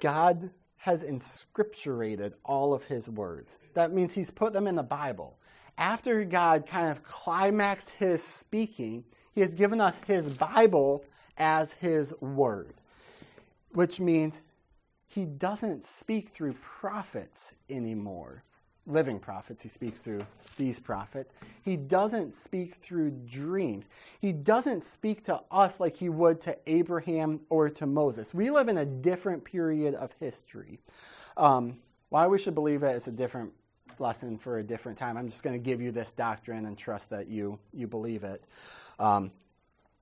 God 0.00 0.50
has 0.78 1.02
inscripturated 1.02 2.34
all 2.44 2.74
of 2.74 2.84
his 2.84 3.08
words. 3.08 3.58
That 3.74 3.92
means 3.92 4.12
he's 4.12 4.30
put 4.30 4.52
them 4.52 4.66
in 4.66 4.74
the 4.74 4.82
Bible. 4.82 5.38
After 5.78 6.24
God 6.24 6.66
kind 6.66 6.90
of 6.90 7.02
climaxed 7.02 7.90
his 7.90 8.22
speaking, 8.22 9.04
he 9.32 9.40
has 9.40 9.54
given 9.54 9.80
us 9.80 9.98
his 10.06 10.28
Bible 10.28 11.04
as 11.36 11.72
his 11.74 12.14
word, 12.20 12.74
which 13.72 13.98
means 13.98 14.40
he 15.14 15.24
doesn't 15.24 15.84
speak 15.84 16.30
through 16.30 16.54
prophets 16.54 17.52
anymore 17.70 18.42
living 18.86 19.18
prophets. 19.18 19.62
He 19.62 19.68
speaks 19.68 20.00
through 20.00 20.26
these 20.56 20.78
prophets. 20.78 21.32
He 21.62 21.76
doesn't 21.76 22.34
speak 22.34 22.74
through 22.74 23.10
dreams. 23.26 23.88
He 24.20 24.32
doesn't 24.32 24.84
speak 24.84 25.24
to 25.24 25.40
us 25.50 25.80
like 25.80 25.96
he 25.96 26.08
would 26.08 26.40
to 26.42 26.56
Abraham 26.66 27.40
or 27.48 27.70
to 27.70 27.86
Moses. 27.86 28.34
We 28.34 28.50
live 28.50 28.68
in 28.68 28.78
a 28.78 28.84
different 28.84 29.44
period 29.44 29.94
of 29.94 30.12
history. 30.20 30.80
Um, 31.36 31.78
why 32.10 32.26
we 32.26 32.38
should 32.38 32.54
believe 32.54 32.82
it 32.82 32.94
is 32.94 33.08
a 33.08 33.12
different 33.12 33.52
lesson 33.98 34.36
for 34.36 34.58
a 34.58 34.62
different 34.62 34.98
time. 34.98 35.16
I'm 35.16 35.28
just 35.28 35.42
going 35.42 35.54
to 35.54 35.62
give 35.62 35.80
you 35.80 35.90
this 35.90 36.12
doctrine 36.12 36.66
and 36.66 36.76
trust 36.76 37.10
that 37.10 37.28
you, 37.28 37.58
you 37.72 37.86
believe 37.86 38.24
it. 38.24 38.44
Um, 38.98 39.30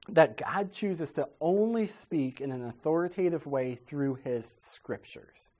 that 0.09 0.37
God 0.37 0.73
chooses 0.73 1.13
to 1.13 1.29
only 1.41 1.87
speak 1.87 2.41
in 2.41 2.51
an 2.51 2.65
authoritative 2.65 3.47
way 3.47 3.77
through 3.87 4.17
his 4.17 4.57
scriptures. 4.61 5.51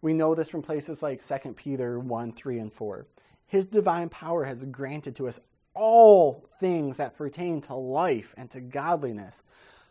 We 0.00 0.12
know 0.12 0.34
this 0.34 0.48
from 0.48 0.62
places 0.62 1.02
like 1.02 1.20
2 1.26 1.54
Peter 1.54 1.98
1 1.98 2.32
3 2.32 2.58
and 2.58 2.72
4. 2.72 3.06
His 3.46 3.66
divine 3.66 4.08
power 4.08 4.44
has 4.44 4.64
granted 4.66 5.16
to 5.16 5.28
us 5.28 5.40
all 5.74 6.48
things 6.58 6.96
that 6.96 7.16
pertain 7.16 7.60
to 7.62 7.74
life 7.74 8.34
and 8.36 8.50
to 8.50 8.60
godliness 8.60 9.42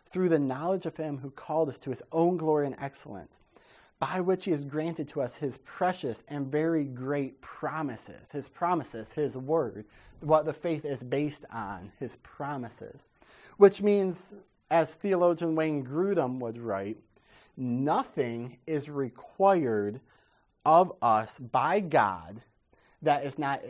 through 0.04 0.28
the 0.28 0.38
knowledge 0.38 0.86
of 0.86 0.96
him 0.96 1.18
who 1.18 1.30
called 1.30 1.68
us 1.68 1.78
to 1.78 1.90
his 1.90 2.02
own 2.12 2.36
glory 2.36 2.66
and 2.66 2.76
excellence, 2.78 3.40
by 3.98 4.20
which 4.20 4.44
he 4.44 4.50
has 4.50 4.64
granted 4.64 5.08
to 5.08 5.20
us 5.20 5.36
his 5.36 5.58
precious 5.58 6.22
and 6.28 6.50
very 6.50 6.84
great 6.84 7.40
promises. 7.40 8.30
His 8.32 8.48
promises, 8.48 9.12
his 9.12 9.36
word, 9.36 9.84
what 10.20 10.44
the 10.44 10.52
faith 10.52 10.84
is 10.84 11.02
based 11.02 11.44
on, 11.50 11.92
his 11.98 12.16
promises. 12.16 13.06
Which 13.56 13.82
means, 13.82 14.34
as 14.70 14.94
theologian 14.94 15.54
Wayne 15.54 15.84
Grudem 15.84 16.38
would 16.40 16.58
write, 16.58 16.98
nothing 17.56 18.58
is 18.66 18.90
required 18.90 20.00
of 20.64 20.92
us 21.00 21.38
by 21.38 21.80
God 21.80 22.42
that 23.02 23.24
is 23.24 23.38
not 23.38 23.62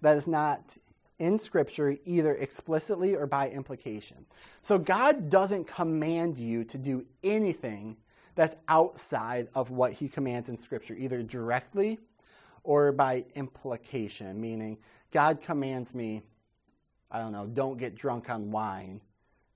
that 0.00 0.16
is 0.16 0.26
not 0.28 0.76
in 1.18 1.36
scripture 1.38 1.96
either 2.04 2.34
explicitly 2.36 3.14
or 3.14 3.26
by 3.26 3.50
implication. 3.50 4.24
So 4.62 4.78
God 4.78 5.28
doesn't 5.28 5.66
command 5.66 6.38
you 6.38 6.64
to 6.64 6.78
do 6.78 7.04
anything 7.24 7.96
that's 8.36 8.54
outside 8.68 9.48
of 9.54 9.70
what 9.70 9.92
he 9.92 10.08
commands 10.08 10.48
in 10.48 10.56
scripture 10.56 10.94
either 10.94 11.22
directly 11.24 11.98
or 12.62 12.92
by 12.92 13.24
implication, 13.34 14.40
meaning 14.40 14.78
God 15.10 15.40
commands 15.40 15.92
me 15.92 16.22
I 17.10 17.18
don't 17.18 17.32
know, 17.32 17.46
don't 17.46 17.78
get 17.78 17.94
drunk 17.94 18.30
on 18.30 18.50
wine. 18.50 19.00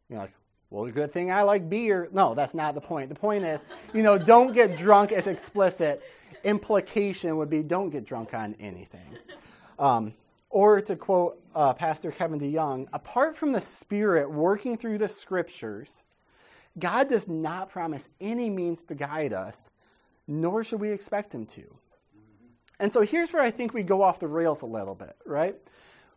You're 0.08 0.20
like, 0.20 0.32
well, 0.70 0.84
the 0.84 0.92
good 0.92 1.12
thing 1.12 1.30
I 1.30 1.42
like 1.42 1.68
beer. 1.68 2.08
No, 2.12 2.34
that's 2.34 2.54
not 2.54 2.74
the 2.74 2.80
point. 2.80 3.08
The 3.10 3.14
point 3.14 3.44
is, 3.44 3.60
you 3.92 4.02
know, 4.02 4.16
don't 4.16 4.54
get 4.54 4.76
drunk 4.76 5.12
as 5.12 5.26
explicit. 5.26 6.02
Implication 6.44 7.36
would 7.36 7.50
be 7.50 7.62
don't 7.62 7.90
get 7.90 8.04
drunk 8.04 8.32
on 8.32 8.54
anything. 8.58 9.18
Um, 9.78 10.14
or 10.48 10.80
to 10.80 10.96
quote 10.96 11.42
uh, 11.54 11.74
Pastor 11.74 12.10
Kevin 12.10 12.40
DeYoung, 12.40 12.88
apart 12.92 13.36
from 13.36 13.52
the 13.52 13.60
Spirit 13.60 14.30
working 14.30 14.76
through 14.76 14.98
the 14.98 15.08
scriptures, 15.08 16.04
God 16.78 17.08
does 17.10 17.28
not 17.28 17.68
promise 17.70 18.08
any 18.20 18.48
means 18.48 18.82
to 18.84 18.94
guide 18.94 19.34
us 19.34 19.70
nor 20.26 20.64
should 20.64 20.80
we 20.80 20.90
expect 20.90 21.34
him 21.34 21.46
to. 21.46 21.62
And 22.80 22.92
so 22.92 23.02
here's 23.02 23.32
where 23.32 23.42
I 23.42 23.50
think 23.50 23.74
we 23.74 23.82
go 23.82 24.02
off 24.02 24.18
the 24.18 24.26
rails 24.26 24.62
a 24.62 24.66
little 24.66 24.94
bit, 24.94 25.16
right? 25.24 25.56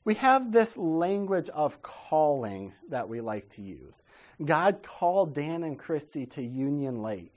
We 0.05 0.13
have 0.15 0.51
this 0.51 0.77
language 0.77 1.49
of 1.49 1.81
calling 1.81 2.73
that 2.89 3.09
we 3.09 3.21
like 3.21 3.49
to 3.49 3.63
use. 3.63 4.03
God 4.43 4.83
called 4.83 5.33
Dan 5.33 5.63
and 5.63 5.79
Christy 5.79 6.27
to 6.27 6.43
Union 6.43 7.01
Lake. 7.01 7.33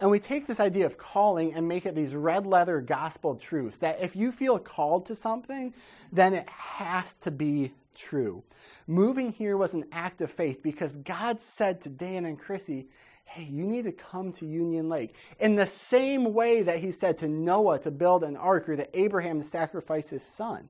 And 0.00 0.10
we 0.10 0.18
take 0.18 0.46
this 0.46 0.60
idea 0.60 0.84
of 0.84 0.98
calling 0.98 1.54
and 1.54 1.66
make 1.66 1.86
it 1.86 1.94
these 1.94 2.14
red 2.14 2.46
letter 2.46 2.82
gospel 2.82 3.36
truths 3.36 3.78
that 3.78 4.02
if 4.02 4.14
you 4.14 4.32
feel 4.32 4.58
called 4.58 5.06
to 5.06 5.14
something, 5.14 5.72
then 6.12 6.34
it 6.34 6.48
has 6.50 7.14
to 7.22 7.30
be 7.30 7.72
true. 7.94 8.42
Moving 8.86 9.32
here 9.32 9.56
was 9.56 9.72
an 9.72 9.86
act 9.90 10.20
of 10.20 10.30
faith 10.30 10.62
because 10.62 10.92
God 10.92 11.40
said 11.40 11.80
to 11.82 11.88
Dan 11.88 12.26
and 12.26 12.38
Chrissy, 12.38 12.88
hey, 13.24 13.44
you 13.44 13.64
need 13.64 13.84
to 13.84 13.92
come 13.92 14.32
to 14.32 14.46
Union 14.46 14.90
Lake. 14.90 15.14
In 15.38 15.54
the 15.54 15.66
same 15.66 16.34
way 16.34 16.60
that 16.62 16.80
he 16.80 16.90
said 16.90 17.16
to 17.18 17.28
Noah 17.28 17.78
to 17.78 17.90
build 17.90 18.24
an 18.24 18.36
ark 18.36 18.68
or 18.68 18.76
to 18.76 18.98
Abraham 18.98 19.38
to 19.38 19.44
sacrifice 19.44 20.10
his 20.10 20.22
son. 20.22 20.68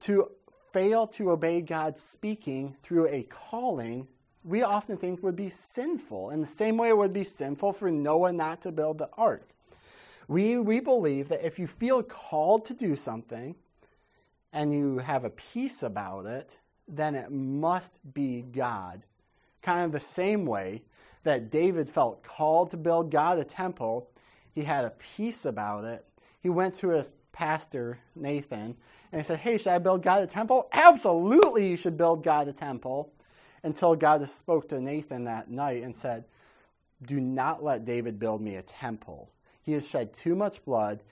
To 0.00 0.30
fail 0.72 1.06
to 1.08 1.30
obey 1.30 1.60
God 1.60 1.98
speaking 1.98 2.76
through 2.82 3.08
a 3.08 3.22
calling 3.24 4.08
we 4.48 4.62
often 4.62 4.96
think 4.96 5.22
would 5.22 5.36
be 5.36 5.50
sinful. 5.50 6.30
In 6.30 6.40
the 6.40 6.46
same 6.46 6.78
way, 6.78 6.88
it 6.88 6.96
would 6.96 7.12
be 7.12 7.24
sinful 7.24 7.74
for 7.74 7.90
Noah 7.90 8.32
not 8.32 8.62
to 8.62 8.72
build 8.72 8.98
the 8.98 9.10
ark. 9.16 9.50
We, 10.26 10.58
we 10.58 10.80
believe 10.80 11.28
that 11.28 11.44
if 11.44 11.58
you 11.58 11.66
feel 11.66 12.02
called 12.02 12.64
to 12.66 12.74
do 12.74 12.96
something 12.96 13.54
and 14.52 14.72
you 14.72 14.98
have 14.98 15.24
a 15.24 15.30
peace 15.30 15.82
about 15.82 16.26
it, 16.26 16.58
then 16.86 17.14
it 17.14 17.30
must 17.30 17.92
be 18.14 18.42
God. 18.42 19.04
Kind 19.60 19.84
of 19.84 19.92
the 19.92 20.00
same 20.00 20.46
way 20.46 20.82
that 21.24 21.50
David 21.50 21.90
felt 21.90 22.22
called 22.22 22.70
to 22.70 22.76
build 22.76 23.10
God 23.10 23.38
a 23.38 23.44
temple, 23.44 24.08
he 24.54 24.62
had 24.62 24.84
a 24.84 24.90
peace 24.90 25.44
about 25.44 25.84
it. 25.84 26.06
He 26.40 26.48
went 26.48 26.74
to 26.76 26.88
his 26.90 27.14
pastor, 27.32 27.98
Nathan, 28.14 28.76
and 29.12 29.20
he 29.20 29.24
said, 29.24 29.38
Hey, 29.38 29.58
should 29.58 29.72
I 29.72 29.78
build 29.78 30.02
God 30.02 30.22
a 30.22 30.26
temple? 30.26 30.68
Absolutely, 30.72 31.68
you 31.68 31.76
should 31.76 31.96
build 31.96 32.22
God 32.22 32.48
a 32.48 32.52
temple 32.52 33.12
until 33.62 33.94
God 33.96 34.26
spoke 34.28 34.68
to 34.68 34.80
Nathan 34.80 35.24
that 35.24 35.50
night 35.50 35.82
and 35.82 35.94
said, 35.94 36.24
Do 37.04 37.20
not 37.20 37.62
let 37.62 37.84
David 37.84 38.18
build 38.18 38.40
me 38.42 38.56
a 38.56 38.62
temple. 38.62 39.30
He 39.62 39.72
has 39.72 39.88
shed 39.88 40.14
too 40.14 40.34
much 40.34 40.64
blood. 40.64 41.02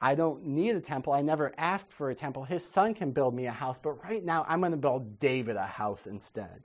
I 0.00 0.14
don't 0.14 0.44
need 0.44 0.76
a 0.76 0.80
temple. 0.80 1.12
I 1.12 1.22
never 1.22 1.52
asked 1.56 1.92
for 1.92 2.10
a 2.10 2.14
temple. 2.14 2.44
His 2.44 2.62
son 2.62 2.92
can 2.92 3.12
build 3.12 3.34
me 3.34 3.46
a 3.46 3.52
house, 3.52 3.78
but 3.78 4.04
right 4.04 4.22
now 4.22 4.44
I'm 4.48 4.60
going 4.60 4.72
to 4.72 4.76
build 4.76 5.18
David 5.18 5.56
a 5.56 5.66
house 5.66 6.06
instead. 6.06 6.64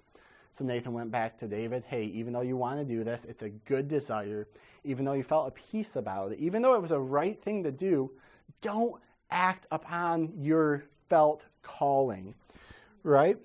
So 0.52 0.66
Nathan 0.66 0.92
went 0.92 1.12
back 1.12 1.38
to 1.38 1.48
David, 1.48 1.86
hey, 1.88 2.04
even 2.06 2.34
though 2.34 2.42
you 2.42 2.58
want 2.58 2.80
to 2.80 2.84
do 2.84 3.04
this, 3.04 3.24
it's 3.24 3.44
a 3.44 3.50
good 3.50 3.88
desire. 3.88 4.48
Even 4.84 5.06
though 5.06 5.14
you 5.14 5.24
felt 5.24 5.48
a 5.48 5.52
peace 5.52 5.96
about 5.96 6.34
it, 6.34 6.40
even 6.40 6.62
though 6.62 6.76
it 6.76 6.82
was 6.82 6.92
a 6.92 7.00
right 7.00 7.42
thing 7.42 7.64
to 7.64 7.72
do, 7.72 8.12
don't 8.60 9.02
act 9.32 9.68
upon 9.72 10.34
your 10.42 10.84
felt 11.10 11.46
calling, 11.62 12.36
right? 13.04 13.38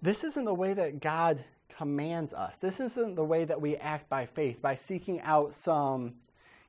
This 0.00 0.24
isn't 0.24 0.44
the 0.44 0.54
way 0.54 0.74
that 0.74 1.00
God 1.00 1.42
commands 1.76 2.32
us. 2.32 2.56
This 2.56 2.80
isn't 2.80 3.14
the 3.14 3.24
way 3.24 3.44
that 3.44 3.60
we 3.60 3.76
act 3.76 4.08
by 4.08 4.26
faith, 4.26 4.60
by 4.60 4.74
seeking 4.74 5.20
out 5.20 5.54
some, 5.54 6.14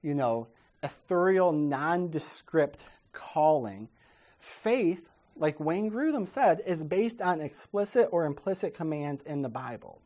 you 0.02 0.14
know, 0.14 0.48
ethereal, 0.84 1.52
nondescript 1.52 2.84
calling. 3.12 3.90
Faith, 4.38 5.10
like 5.36 5.60
Wayne 5.60 5.92
Grudem 5.92 6.28
said, 6.28 6.62
is 6.66 6.84
based 6.84 7.22
on 7.22 7.42
explicit 7.42 8.10
or 8.12 8.26
implicit 8.26 8.74
commands 8.74 9.22
in 9.24 9.42
the 9.42 9.50
Bible. 9.50 10.02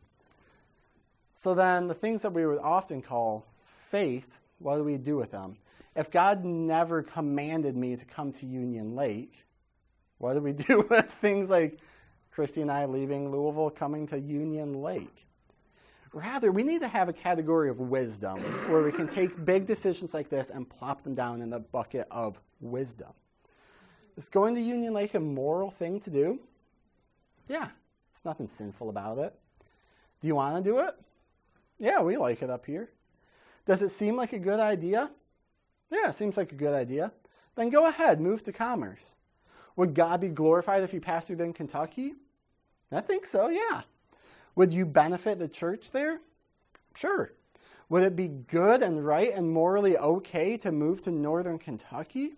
So 1.33 1.53
then, 1.53 1.87
the 1.87 1.93
things 1.93 2.21
that 2.21 2.33
we 2.33 2.45
would 2.45 2.59
often 2.59 3.01
call 3.01 3.45
faith, 3.89 4.27
what 4.59 4.77
do 4.77 4.83
we 4.83 4.97
do 4.97 5.17
with 5.17 5.31
them? 5.31 5.57
If 5.95 6.09
God 6.11 6.43
never 6.43 7.03
commanded 7.03 7.75
me 7.75 7.95
to 7.95 8.05
come 8.05 8.31
to 8.33 8.45
Union 8.45 8.95
Lake, 8.95 9.45
what 10.17 10.33
do 10.33 10.41
we 10.41 10.53
do 10.53 10.87
with 10.89 11.11
things 11.21 11.49
like 11.49 11.79
Christy 12.33 12.61
and 12.61 12.71
I 12.71 12.85
leaving 12.85 13.31
Louisville, 13.31 13.69
coming 13.69 14.07
to 14.07 14.19
Union 14.19 14.81
Lake. 14.81 15.27
Rather, 16.13 16.51
we 16.51 16.63
need 16.63 16.81
to 16.81 16.87
have 16.87 17.07
a 17.07 17.13
category 17.13 17.69
of 17.69 17.79
wisdom 17.79 18.39
where 18.71 18.81
we 18.81 18.91
can 18.91 19.07
take 19.07 19.45
big 19.45 19.67
decisions 19.67 20.13
like 20.13 20.29
this 20.29 20.49
and 20.49 20.67
plop 20.67 21.03
them 21.03 21.13
down 21.13 21.41
in 21.41 21.51
the 21.51 21.59
bucket 21.59 22.07
of 22.09 22.39
wisdom. 22.59 23.11
Is 24.17 24.29
going 24.29 24.55
to 24.55 24.61
Union 24.61 24.93
Lake 24.93 25.13
a 25.13 25.19
moral 25.19 25.69
thing 25.69 25.99
to 26.01 26.09
do? 26.09 26.39
Yeah, 27.47 27.67
it's 28.11 28.25
nothing 28.25 28.47
sinful 28.47 28.89
about 28.89 29.19
it. 29.19 29.35
Do 30.21 30.27
you 30.27 30.35
want 30.35 30.63
to 30.63 30.69
do 30.69 30.79
it? 30.79 30.95
Yeah, 31.77 32.01
we 32.01 32.17
like 32.17 32.41
it 32.41 32.49
up 32.49 32.65
here. 32.65 32.89
Does 33.67 33.83
it 33.83 33.89
seem 33.89 34.15
like 34.15 34.33
a 34.33 34.39
good 34.39 34.59
idea? 34.59 35.11
Yeah, 35.93 36.09
seems 36.11 36.37
like 36.37 36.51
a 36.51 36.55
good 36.55 36.73
idea. 36.73 37.11
Then 37.55 37.69
go 37.69 37.85
ahead, 37.85 38.19
move 38.19 38.41
to 38.43 38.51
Commerce. 38.51 39.13
Would 39.75 39.93
God 39.93 40.21
be 40.21 40.29
glorified 40.29 40.83
if 40.83 40.93
you 40.93 40.99
pastored 40.99 41.39
in 41.39 41.53
Kentucky? 41.53 42.13
I 42.91 43.01
think 43.01 43.25
so, 43.25 43.49
yeah. 43.49 43.81
Would 44.55 44.71
you 44.71 44.85
benefit 44.85 45.39
the 45.39 45.47
church 45.47 45.91
there? 45.91 46.19
Sure. 46.95 47.31
Would 47.89 48.03
it 48.03 48.15
be 48.15 48.27
good 48.27 48.81
and 48.81 49.05
right 49.05 49.31
and 49.33 49.51
morally 49.51 49.97
okay 49.97 50.57
to 50.57 50.71
move 50.71 51.01
to 51.03 51.11
northern 51.11 51.59
Kentucky? 51.59 52.33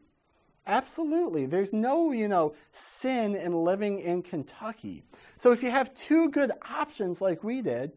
Absolutely. 0.68 1.46
There's 1.46 1.72
no, 1.72 2.12
you 2.12 2.28
know, 2.28 2.56
sin 2.72 3.36
in 3.36 3.54
living 3.54 4.00
in 4.00 4.22
Kentucky. 4.22 5.04
So 5.38 5.52
if 5.52 5.62
you 5.62 5.72
have 5.72 5.94
two 5.94 6.30
good 6.30 6.52
options 6.70 7.22
like 7.22 7.44
we 7.44 7.62
did, 7.62 7.92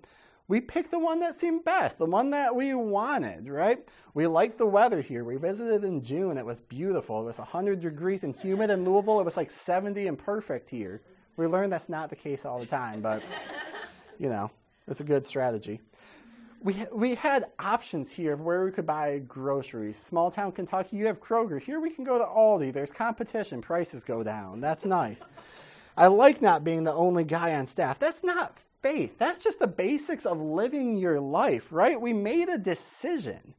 we 0.48 0.62
picked 0.62 0.90
the 0.90 0.98
one 0.98 1.20
that 1.20 1.34
seemed 1.34 1.64
best, 1.64 1.98
the 1.98 2.06
one 2.06 2.30
that 2.30 2.56
we 2.56 2.74
wanted, 2.74 3.48
right? 3.50 3.86
We 4.14 4.26
liked 4.26 4.56
the 4.56 4.66
weather 4.66 5.02
here. 5.02 5.22
We 5.22 5.36
visited 5.36 5.84
in 5.84 6.02
June. 6.02 6.38
It 6.38 6.46
was 6.46 6.62
beautiful. 6.62 7.20
It 7.20 7.24
was 7.24 7.38
100 7.38 7.80
degrees 7.80 8.24
and 8.24 8.34
humid 8.34 8.70
in 8.70 8.82
Louisville. 8.82 9.20
It 9.20 9.24
was 9.24 9.36
like 9.36 9.50
70 9.50 10.06
and 10.06 10.18
perfect 10.18 10.70
here. 10.70 11.02
We 11.36 11.46
learned 11.46 11.70
that's 11.70 11.90
not 11.90 12.08
the 12.08 12.16
case 12.16 12.46
all 12.46 12.58
the 12.58 12.66
time, 12.66 13.02
but, 13.02 13.22
you 14.18 14.30
know, 14.30 14.50
it's 14.88 15.00
a 15.00 15.04
good 15.04 15.26
strategy. 15.26 15.82
We, 16.60 16.74
we 16.92 17.14
had 17.14 17.50
options 17.58 18.10
here 18.10 18.32
of 18.32 18.40
where 18.40 18.64
we 18.64 18.72
could 18.72 18.86
buy 18.86 19.18
groceries. 19.18 19.96
Small 19.98 20.30
town 20.30 20.52
Kentucky, 20.52 20.96
you 20.96 21.06
have 21.06 21.20
Kroger. 21.20 21.60
Here 21.60 21.78
we 21.78 21.90
can 21.90 22.04
go 22.04 22.18
to 22.18 22.24
Aldi. 22.24 22.72
There's 22.72 22.90
competition. 22.90 23.60
Prices 23.60 24.02
go 24.02 24.24
down. 24.24 24.60
That's 24.62 24.86
nice. 24.86 25.24
I 25.96 26.06
like 26.06 26.40
not 26.40 26.64
being 26.64 26.84
the 26.84 26.92
only 26.92 27.24
guy 27.24 27.54
on 27.54 27.66
staff. 27.66 27.98
That's 27.98 28.24
not 28.24 28.56
faith. 28.82 29.18
That's 29.18 29.42
just 29.42 29.58
the 29.58 29.66
basics 29.66 30.26
of 30.26 30.40
living 30.40 30.96
your 30.96 31.20
life, 31.20 31.72
right? 31.72 32.00
We 32.00 32.12
made 32.12 32.48
a 32.48 32.58
decision. 32.58 33.54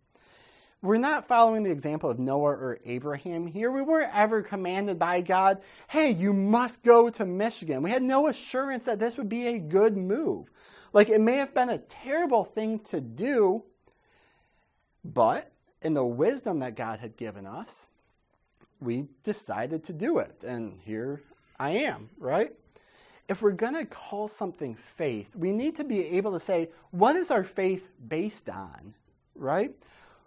We're 0.82 0.98
not 0.98 1.28
following 1.28 1.64
the 1.64 1.72
example 1.72 2.10
of 2.10 2.20
Noah 2.20 2.52
or 2.52 2.80
Abraham 2.86 3.46
here. 3.46 3.70
We 3.70 3.82
weren't 3.82 4.16
ever 4.16 4.42
commanded 4.42 4.98
by 4.98 5.20
God, 5.20 5.62
hey, 5.90 6.12
you 6.12 6.32
must 6.32 6.84
go 6.84 7.10
to 7.10 7.26
Michigan. 7.26 7.84
We 7.84 7.90
had 7.90 8.04
no 8.04 8.28
assurance 8.28 8.86
that 8.86 9.00
this 9.00 9.18
would 9.18 9.28
be 9.28 9.48
a 9.48 9.60
good 9.60 9.98
move. 9.98 10.50
Like, 10.94 11.10
it 11.10 11.20
may 11.20 11.36
have 11.36 11.54
been 11.54 11.70
a 11.70 11.80
terrible 11.80 12.46
thing 12.46 12.80
to 12.86 13.02
do, 13.02 13.64
but 15.04 15.52
in 15.82 15.94
the 15.94 16.06
wisdom 16.06 16.60
that 16.60 16.76
God 16.76 17.00
had 17.00 17.18
given 17.18 17.46
us, 17.46 17.88
we 18.80 19.08
decided 19.24 19.84
to 19.86 19.94
do 19.94 20.20
it. 20.20 20.44
And 20.46 20.80
here 20.86 21.22
I 21.60 21.72
am, 21.72 22.10
right? 22.18 22.54
If 23.30 23.44
we're 23.44 23.52
going 23.52 23.76
to 23.76 23.86
call 23.86 24.28
something 24.28 24.76
faith, 24.76 25.36
we 25.36 25.52
need 25.52 25.76
to 25.76 25.84
be 25.84 26.04
able 26.18 26.34
to 26.34 26.40
say, 26.40 26.70
what 26.90 27.16
is 27.16 27.30
our 27.30 27.44
faith 27.44 27.88
based 28.08 28.50
on? 28.50 28.96
Right? 29.36 29.72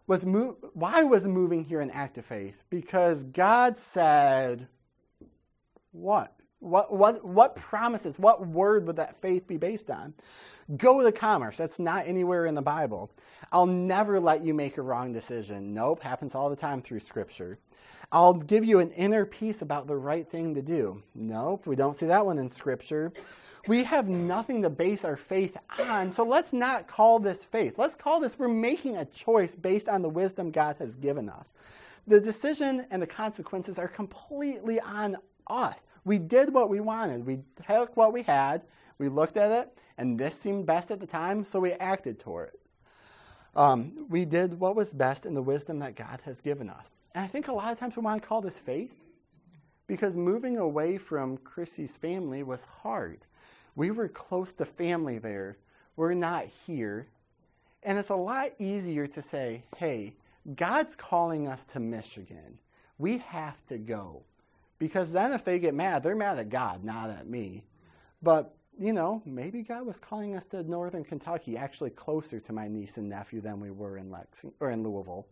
Was 0.07 0.25
why 0.25 1.03
was 1.03 1.27
moving 1.27 1.65
here 1.65 1.81
an 1.81 1.91
act 1.91 2.17
of 2.17 2.25
faith? 2.25 2.63
Because 2.71 3.25
God 3.25 3.77
said, 3.77 4.69
what? 5.91 6.35
What, 6.61 6.93
what, 6.93 7.25
what 7.25 7.57
promises, 7.57 8.21
what 8.21 8.47
word 8.47 8.87
would 8.87 8.95
that 8.95 9.21
faith 9.21 9.49
be 9.49 9.57
based 9.57 9.91
on? 9.91 10.15
Go 10.77 11.03
to 11.03 11.11
Commerce. 11.11 11.57
That's 11.57 11.81
not 11.81 12.07
anywhere 12.07 12.47
in 12.47 12.55
the 12.55 12.63
Bible. 12.63 13.11
I'll 13.51 13.67
never 13.67 14.21
let 14.21 14.45
you 14.45 14.55
make 14.55 14.79
a 14.79 14.83
wrong 14.83 15.13
decision. 15.13 15.75
Nope, 15.75 16.05
happens 16.05 16.37
all 16.37 16.49
the 16.49 16.57
time 16.57 16.81
through 16.81 17.01
Scripture. 17.01 17.59
I'll 18.13 18.35
give 18.35 18.63
you 18.63 18.79
an 18.79 18.91
inner 18.91 19.25
peace 19.25 19.63
about 19.63 19.87
the 19.87 19.97
right 19.97 20.29
thing 20.29 20.55
to 20.55 20.61
do. 20.61 21.03
Nope, 21.15 21.67
we 21.67 21.77
don't 21.77 21.97
see 21.97 22.05
that 22.07 22.27
one 22.27 22.39
in 22.39 22.51
Scripture. 22.51 23.11
We 23.67 23.85
have 23.85 24.07
nothing 24.07 24.61
to 24.63 24.71
base 24.71 25.03
our 25.03 25.17
faith 25.17 25.57
on, 25.79 26.13
so 26.13 26.23
let's 26.23 26.53
not 26.53 26.87
call 26.87 27.19
this 27.19 27.43
faith. 27.43 27.79
Let's 27.79 27.95
call 27.95 28.21
this 28.21 28.39
we're 28.39 28.49
making 28.49 28.99
a 28.99 29.07
choice 29.07 29.55
based 29.55 29.89
on 29.89 30.03
the 30.03 30.11
wisdom 30.11 30.51
God 30.51 30.77
has 30.79 30.95
given 30.97 31.31
us. 31.31 31.55
The 32.07 32.21
decision 32.21 32.85
and 32.91 33.01
the 33.01 33.07
consequences 33.07 33.79
are 33.79 33.89
completely 33.89 34.79
on 34.81 35.17
us. 35.47 35.87
We 36.05 36.19
did 36.19 36.53
what 36.53 36.69
we 36.69 36.81
wanted, 36.81 37.25
we 37.25 37.39
took 37.67 37.97
what 37.97 38.13
we 38.13 38.23
had, 38.23 38.63
we 38.99 39.09
looked 39.09 39.39
at 39.39 39.53
it, 39.53 39.79
and 39.97 40.19
this 40.19 40.39
seemed 40.39 40.67
best 40.67 40.91
at 40.91 41.01
the 41.01 41.07
time, 41.07 41.45
so 41.45 41.61
we 41.61 41.73
acted 41.73 42.19
toward 42.19 42.49
it. 42.49 42.61
Um, 43.55 44.07
we 44.11 44.27
did 44.27 44.61
what 44.61 44.77
was 44.77 44.93
best 44.93 45.25
in 45.25 45.33
the 45.33 45.43
wisdom 45.43 45.79
that 45.79 45.95
God 45.95 46.21
has 46.25 46.43
given 46.43 46.69
us. 46.69 46.91
And 47.15 47.25
I 47.25 47.29
think 47.29 47.49
a 47.49 47.53
lot 47.53 47.73
of 47.73 47.79
times 47.79 47.97
we 47.97 48.03
want 48.03 48.23
to 48.23 48.29
call 48.29 48.41
this 48.41 48.59
faith 48.59 48.95
because 49.87 50.17
moving 50.17 50.57
away 50.57 50.99
from 50.99 51.37
Chrissy's 51.39 51.97
family 51.97 52.43
was 52.43 52.65
hard. 52.83 53.27
We 53.75 53.91
were 53.91 54.09
close 54.09 54.53
to 54.55 54.65
family 54.65 55.19
there. 55.19 55.57
We're 55.97 56.15
not 56.15 56.47
here. 56.67 57.09
And 57.83 57.99
it's 57.99 58.11
a 58.11 58.17
lot 58.17 58.53
easier 58.59 59.07
to 59.09 59.23
say, 59.23 59.65
hey, 59.77 60.15
God's 60.55 60.97
calling 60.97 61.49
us 61.49 61.65
to 61.67 61.81
Michigan. 61.81 62.59
We 62.99 63.19
have 63.19 63.65
to 63.67 63.79
go. 63.79 64.23
Because 64.79 65.13
then 65.13 65.33
if 65.33 65.45
they 65.45 65.59
get 65.59 65.75
mad, 65.75 66.03
they're 66.03 66.17
mad 66.17 66.39
at 66.39 66.49
God, 66.49 66.85
not 66.85 67.11
at 67.11 67.29
me. 67.29 67.65
But, 68.23 68.55
you 68.79 68.93
know, 68.93 69.23
maybe 69.25 69.63
God 69.63 69.87
was 69.87 69.99
calling 69.99 70.35
us 70.35 70.45
to 70.47 70.63
northern 70.63 71.05
Kentucky, 71.05 71.57
actually 71.57 71.91
closer 71.91 72.41
to 72.41 72.53
my 72.53 72.69
niece 72.69 72.99
and 72.99 73.09
nephew 73.09 73.41
than 73.41 73.61
we 73.61 73.71
were 73.71 73.99
in 73.99 74.11
Lexington 74.11 74.57
or 74.61 74.71
in 74.71 74.83
Louisville. 74.83 75.27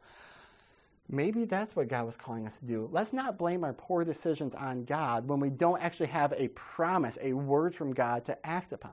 Maybe 1.13 1.45
that's 1.45 1.75
what 1.75 1.89
God 1.89 2.07
was 2.07 2.17
calling 2.17 2.47
us 2.47 2.59
to 2.61 2.65
do. 2.65 2.89
Let's 2.93 3.13
not 3.13 3.37
blame 3.37 3.65
our 3.65 3.73
poor 3.73 4.05
decisions 4.05 4.55
on 4.55 4.85
God 4.85 5.27
when 5.27 5.41
we 5.41 5.51
don't 5.51 5.83
actually 5.83 6.07
have 6.07 6.33
a 6.37 6.49
promise, 6.49 7.19
a 7.21 7.33
word 7.33 7.75
from 7.75 7.93
God 7.93 8.25
to 8.27 8.47
act 8.47 8.73
upon. 8.73 8.93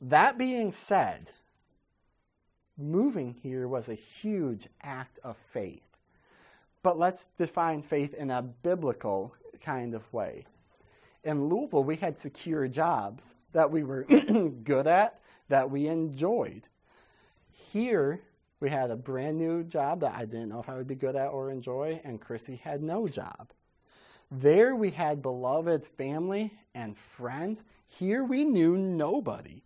That 0.00 0.38
being 0.38 0.70
said, 0.70 1.32
moving 2.78 3.34
here 3.42 3.66
was 3.66 3.88
a 3.88 3.94
huge 3.94 4.68
act 4.82 5.18
of 5.24 5.36
faith. 5.52 5.82
But 6.84 6.98
let's 6.98 7.30
define 7.30 7.82
faith 7.82 8.14
in 8.14 8.30
a 8.30 8.42
biblical 8.42 9.34
kind 9.60 9.92
of 9.92 10.12
way. 10.12 10.44
In 11.24 11.48
Louisville, 11.48 11.82
we 11.82 11.96
had 11.96 12.16
secure 12.16 12.68
jobs 12.68 13.34
that 13.52 13.72
we 13.72 13.82
were 13.82 14.04
good 14.64 14.86
at, 14.86 15.18
that 15.48 15.68
we 15.68 15.88
enjoyed. 15.88 16.68
Here, 17.72 18.20
we 18.60 18.70
had 18.70 18.90
a 18.90 18.96
brand 18.96 19.36
new 19.36 19.64
job 19.64 20.00
that 20.00 20.14
I 20.16 20.24
didn't 20.24 20.48
know 20.48 20.60
if 20.60 20.68
I 20.68 20.76
would 20.76 20.86
be 20.86 20.94
good 20.94 21.16
at 21.16 21.28
or 21.28 21.50
enjoy, 21.50 22.00
and 22.04 22.20
Christy 22.20 22.56
had 22.56 22.82
no 22.82 23.06
job. 23.08 23.52
There 24.30 24.74
we 24.74 24.90
had 24.90 25.22
beloved 25.22 25.84
family 25.84 26.52
and 26.74 26.96
friends. 26.96 27.64
Here 27.86 28.24
we 28.24 28.44
knew 28.44 28.76
nobody. 28.76 29.62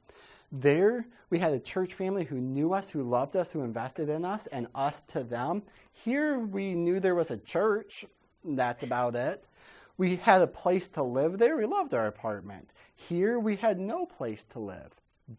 There 0.52 1.06
we 1.30 1.38
had 1.38 1.52
a 1.52 1.60
church 1.60 1.94
family 1.94 2.24
who 2.24 2.40
knew 2.40 2.72
us, 2.72 2.90
who 2.90 3.02
loved 3.02 3.36
us, 3.36 3.52
who 3.52 3.62
invested 3.62 4.08
in 4.08 4.24
us, 4.24 4.48
and 4.48 4.66
us 4.74 5.02
to 5.08 5.22
them. 5.22 5.62
Here 5.92 6.38
we 6.38 6.74
knew 6.74 6.98
there 6.98 7.14
was 7.14 7.30
a 7.30 7.36
church. 7.36 8.04
That's 8.44 8.82
about 8.82 9.14
it. 9.14 9.46
We 9.96 10.16
had 10.16 10.42
a 10.42 10.46
place 10.46 10.88
to 10.88 11.02
live 11.02 11.38
there. 11.38 11.56
We 11.56 11.66
loved 11.66 11.94
our 11.94 12.06
apartment. 12.06 12.72
Here 12.96 13.38
we 13.38 13.56
had 13.56 13.78
no 13.78 14.06
place 14.06 14.44
to 14.44 14.58
live. 14.58 14.92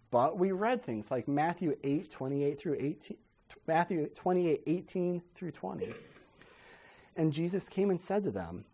But 0.09 0.37
we 0.37 0.51
read 0.51 0.83
things 0.83 1.11
like 1.11 1.27
Matthew 1.27 1.75
8, 1.83 2.09
28 2.09 2.59
through 2.59 2.77
18, 2.79 3.17
Matthew 3.67 4.07
28, 4.07 4.63
18 4.65 5.21
through 5.35 5.51
20. 5.51 5.93
And 7.15 7.33
Jesus 7.33 7.69
came 7.69 7.89
and 7.89 8.01
said 8.01 8.23
to 8.23 8.31
them, 8.31 8.65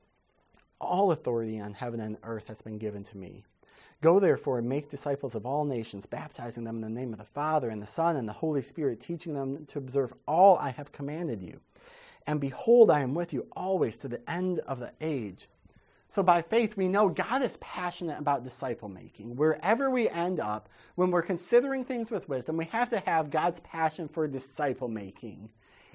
All 0.80 1.12
authority 1.12 1.60
on 1.60 1.74
heaven 1.74 2.00
and 2.00 2.18
earth 2.24 2.48
has 2.48 2.62
been 2.62 2.78
given 2.78 3.04
to 3.06 3.18
me. 3.18 3.44
Go 4.02 4.20
therefore 4.20 4.60
and 4.60 4.70
make 4.70 4.90
disciples 4.90 5.34
of 5.34 5.46
all 5.46 5.66
nations, 5.66 6.06
baptizing 6.06 6.64
them 6.64 6.76
in 6.76 6.82
the 6.82 7.00
name 7.00 7.14
of 7.14 7.20
the 7.20 7.26
Father 7.26 7.70
and 7.70 7.82
the 7.82 7.88
Son 7.88 8.16
and 8.16 8.30
the 8.30 8.34
Holy 8.34 8.62
Spirit, 8.62 9.00
teaching 9.00 9.34
them 9.34 9.66
to 9.66 9.80
observe 9.80 10.14
all 10.28 10.58
I 10.58 10.70
have 10.70 10.92
commanded 10.92 11.42
you. 11.42 11.60
And 12.28 12.40
behold, 12.40 12.92
I 12.92 13.00
am 13.00 13.16
with 13.16 13.34
you 13.34 13.48
always 13.56 13.98
to 13.98 14.08
the 14.08 14.30
end 14.30 14.60
of 14.60 14.80
the 14.80 14.94
age. 15.02 15.48
So 16.10 16.24
by 16.24 16.42
faith, 16.42 16.78
we 16.78 16.88
know 16.88 17.10
God 17.10 17.44
is 17.44 17.58
passionate 17.58 18.18
about 18.18 18.44
disciple 18.44 18.88
making. 18.88 19.36
Wherever 19.36 19.90
we 19.90 20.08
end 20.08 20.40
up, 20.40 20.70
when 20.96 21.12
we're 21.12 21.22
considering 21.22 21.84
things 21.84 22.10
with 22.10 22.30
wisdom, 22.30 22.56
we 22.56 22.66
have 22.66 22.90
to 22.92 23.00
have 23.00 23.30
God's 23.30 23.60
passion 23.60 24.08
for 24.08 24.28
disciple 24.28 24.88
making 24.88 25.50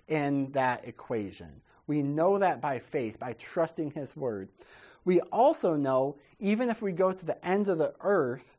in 0.08 0.52
that 0.52 0.86
equation. 0.86 1.62
We 1.86 2.02
know 2.02 2.38
that 2.38 2.60
by 2.60 2.78
faith, 2.78 3.18
by 3.18 3.32
trusting 3.34 3.92
His 3.92 4.14
word. 4.14 4.50
We 5.04 5.20
also 5.20 5.76
know, 5.76 6.16
even 6.38 6.68
if 6.68 6.82
we 6.82 6.92
go 6.92 7.12
to 7.12 7.26
the 7.26 7.44
ends 7.46 7.68
of 7.68 7.78
the 7.78 7.94
earth, 8.02 8.58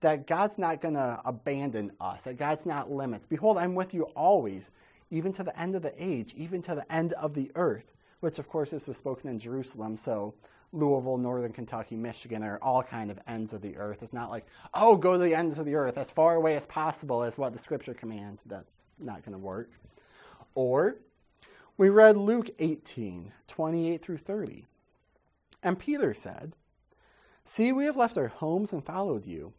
that 0.00 0.26
God's 0.26 0.56
not 0.56 0.80
going 0.80 0.94
to 0.94 1.20
abandon 1.24 1.92
us, 2.00 2.22
that 2.22 2.36
God's 2.36 2.64
not 2.64 2.90
limits. 2.90 3.26
Behold, 3.26 3.58
I'm 3.58 3.74
with 3.74 3.92
you 3.92 4.04
always, 4.14 4.70
even 5.10 5.32
to 5.32 5.42
the 5.42 5.58
end 5.58 5.74
of 5.74 5.82
the 5.82 5.94
age, 5.98 6.32
even 6.36 6.62
to 6.62 6.74
the 6.74 6.92
end 6.92 7.12
of 7.14 7.34
the 7.34 7.50
earth, 7.56 7.92
which, 8.20 8.38
of 8.38 8.48
course, 8.48 8.70
this 8.70 8.86
was 8.86 8.96
spoken 8.96 9.28
in 9.28 9.38
Jerusalem. 9.38 9.96
So 9.96 10.34
Louisville, 10.72 11.18
Northern 11.18 11.52
Kentucky, 11.52 11.96
Michigan 11.96 12.42
are 12.42 12.58
all 12.60 12.82
kind 12.82 13.10
of 13.10 13.18
ends 13.26 13.52
of 13.52 13.62
the 13.62 13.76
earth. 13.76 14.02
It's 14.02 14.12
not 14.12 14.30
like, 14.30 14.46
oh, 14.74 14.96
go 14.96 15.12
to 15.12 15.18
the 15.18 15.34
ends 15.34 15.58
of 15.58 15.66
the 15.66 15.74
earth 15.74 15.96
as 15.96 16.10
far 16.10 16.34
away 16.34 16.54
as 16.54 16.66
possible 16.66 17.22
as 17.22 17.38
what 17.38 17.52
the 17.52 17.58
scripture 17.58 17.94
commands. 17.94 18.42
That's 18.44 18.80
not 18.98 19.22
going 19.24 19.32
to 19.32 19.38
work. 19.38 19.70
Or 20.54 20.96
we 21.76 21.88
read 21.88 22.16
Luke 22.16 22.50
18, 22.58 23.32
28 23.48 24.02
through 24.02 24.18
30. 24.18 24.66
And 25.62 25.78
Peter 25.78 26.14
said, 26.14 26.54
See, 27.44 27.72
we 27.72 27.84
have 27.84 27.96
left 27.96 28.18
our 28.18 28.28
homes 28.28 28.72
and 28.72 28.84
followed 28.84 29.26
you. 29.26 29.52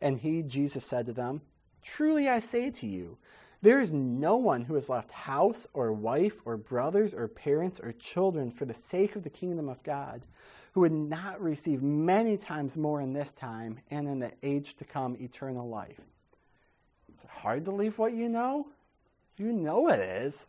And 0.00 0.18
he, 0.18 0.42
Jesus, 0.42 0.84
said 0.84 1.06
to 1.06 1.12
them, 1.12 1.42
Truly 1.82 2.28
I 2.28 2.38
say 2.40 2.70
to 2.70 2.86
you, 2.86 3.18
there 3.64 3.80
is 3.80 3.94
no 3.94 4.36
one 4.36 4.62
who 4.62 4.74
has 4.74 4.90
left 4.90 5.10
house 5.10 5.66
or 5.72 5.90
wife 5.90 6.36
or 6.44 6.58
brothers 6.58 7.14
or 7.14 7.28
parents 7.28 7.80
or 7.80 7.92
children 7.92 8.50
for 8.50 8.66
the 8.66 8.74
sake 8.74 9.16
of 9.16 9.22
the 9.22 9.30
kingdom 9.30 9.70
of 9.70 9.82
God 9.82 10.26
who 10.72 10.82
would 10.82 10.92
not 10.92 11.40
receive 11.40 11.82
many 11.82 12.36
times 12.36 12.76
more 12.76 13.00
in 13.00 13.14
this 13.14 13.32
time 13.32 13.80
and 13.90 14.06
in 14.06 14.18
the 14.18 14.32
age 14.42 14.74
to 14.74 14.84
come 14.84 15.16
eternal 15.18 15.66
life. 15.66 15.98
It's 17.08 17.24
hard 17.24 17.64
to 17.64 17.70
leave 17.70 17.98
what 17.98 18.12
you 18.12 18.28
know. 18.28 18.66
You 19.38 19.50
know 19.50 19.88
it 19.88 19.98
is. 19.98 20.46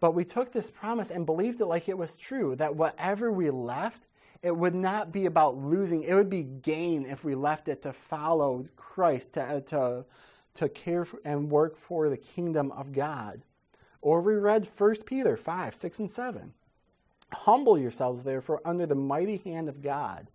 But 0.00 0.16
we 0.16 0.24
took 0.24 0.52
this 0.52 0.72
promise 0.72 1.10
and 1.10 1.24
believed 1.24 1.60
it 1.60 1.66
like 1.66 1.88
it 1.88 1.98
was 1.98 2.16
true 2.16 2.56
that 2.56 2.74
whatever 2.74 3.30
we 3.30 3.50
left, 3.50 4.06
it 4.42 4.56
would 4.56 4.74
not 4.74 5.12
be 5.12 5.26
about 5.26 5.56
losing. 5.56 6.02
It 6.02 6.14
would 6.14 6.30
be 6.30 6.42
gain 6.42 7.06
if 7.06 7.22
we 7.22 7.36
left 7.36 7.68
it 7.68 7.82
to 7.82 7.92
follow 7.92 8.64
Christ, 8.74 9.34
to, 9.34 9.62
to, 9.66 10.04
to 10.58 10.68
care 10.68 11.06
and 11.24 11.50
work 11.50 11.76
for 11.76 12.08
the 12.08 12.16
kingdom 12.16 12.70
of 12.72 12.92
God. 12.92 13.42
Or 14.00 14.20
we 14.20 14.34
read 14.34 14.68
1 14.76 14.94
Peter 15.06 15.36
5, 15.36 15.74
6, 15.74 15.98
and 15.98 16.10
7. 16.10 16.52
Humble 17.32 17.78
yourselves, 17.78 18.22
therefore, 18.22 18.60
under 18.64 18.86
the 18.86 18.94
mighty 18.94 19.38
hand 19.38 19.68
of 19.68 19.82
God, 19.82 20.30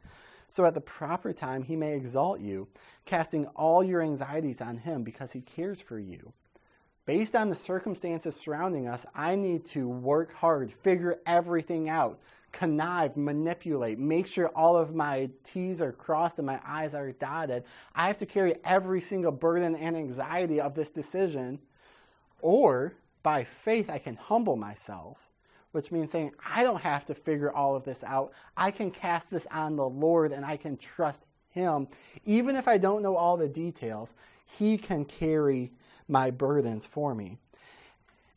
so 0.49 0.65
at 0.65 0.75
the 0.75 0.81
proper 0.81 1.33
time 1.33 1.63
he 1.63 1.75
may 1.75 1.95
exalt 1.95 2.39
you, 2.39 2.67
casting 3.05 3.47
all 3.47 3.83
your 3.83 4.01
anxieties 4.01 4.61
on 4.61 4.77
him 4.77 5.03
because 5.03 5.31
he 5.31 5.41
cares 5.41 5.81
for 5.81 5.97
you 5.97 6.33
based 7.05 7.35
on 7.35 7.49
the 7.49 7.55
circumstances 7.55 8.35
surrounding 8.35 8.87
us, 8.87 9.05
I 9.13 9.35
need 9.35 9.65
to 9.67 9.87
work 9.87 10.33
hard, 10.33 10.71
figure 10.71 11.19
everything 11.25 11.89
out, 11.89 12.19
connive, 12.53 13.17
manipulate, 13.17 13.99
make 13.99 14.27
sure 14.27 14.47
all 14.49 14.77
of 14.77 14.95
my 14.95 15.29
T's 15.43 15.81
are 15.81 15.91
crossed 15.91 16.37
and 16.37 16.45
my 16.45 16.59
I's 16.65 16.93
are 16.93 17.11
dotted. 17.11 17.65
I 17.93 18.07
have 18.07 18.17
to 18.17 18.25
carry 18.25 18.55
every 18.63 19.01
single 19.01 19.31
burden 19.31 19.75
and 19.75 19.97
anxiety 19.97 20.61
of 20.61 20.75
this 20.75 20.91
decision. 20.91 21.59
Or 22.41 22.93
by 23.23 23.43
faith, 23.43 23.89
I 23.89 23.97
can 23.97 24.15
humble 24.15 24.55
myself, 24.55 25.29
which 25.71 25.91
means 25.91 26.11
saying, 26.11 26.31
I 26.45 26.63
don't 26.63 26.81
have 26.81 27.03
to 27.05 27.15
figure 27.15 27.51
all 27.51 27.75
of 27.75 27.83
this 27.83 28.03
out. 28.03 28.31
I 28.55 28.69
can 28.69 28.91
cast 28.91 29.31
this 29.31 29.47
on 29.51 29.75
the 29.75 29.89
Lord 29.89 30.31
and 30.31 30.45
I 30.45 30.55
can 30.55 30.77
trust 30.77 31.23
Him. 31.49 31.87
Even 32.23 32.55
if 32.55 32.67
I 32.67 32.77
don't 32.77 33.01
know 33.01 33.15
all 33.15 33.35
the 33.35 33.49
details, 33.49 34.13
He 34.45 34.77
can 34.77 35.05
carry 35.05 35.71
my 36.07 36.29
burdens 36.29 36.85
for 36.85 37.15
me. 37.15 37.39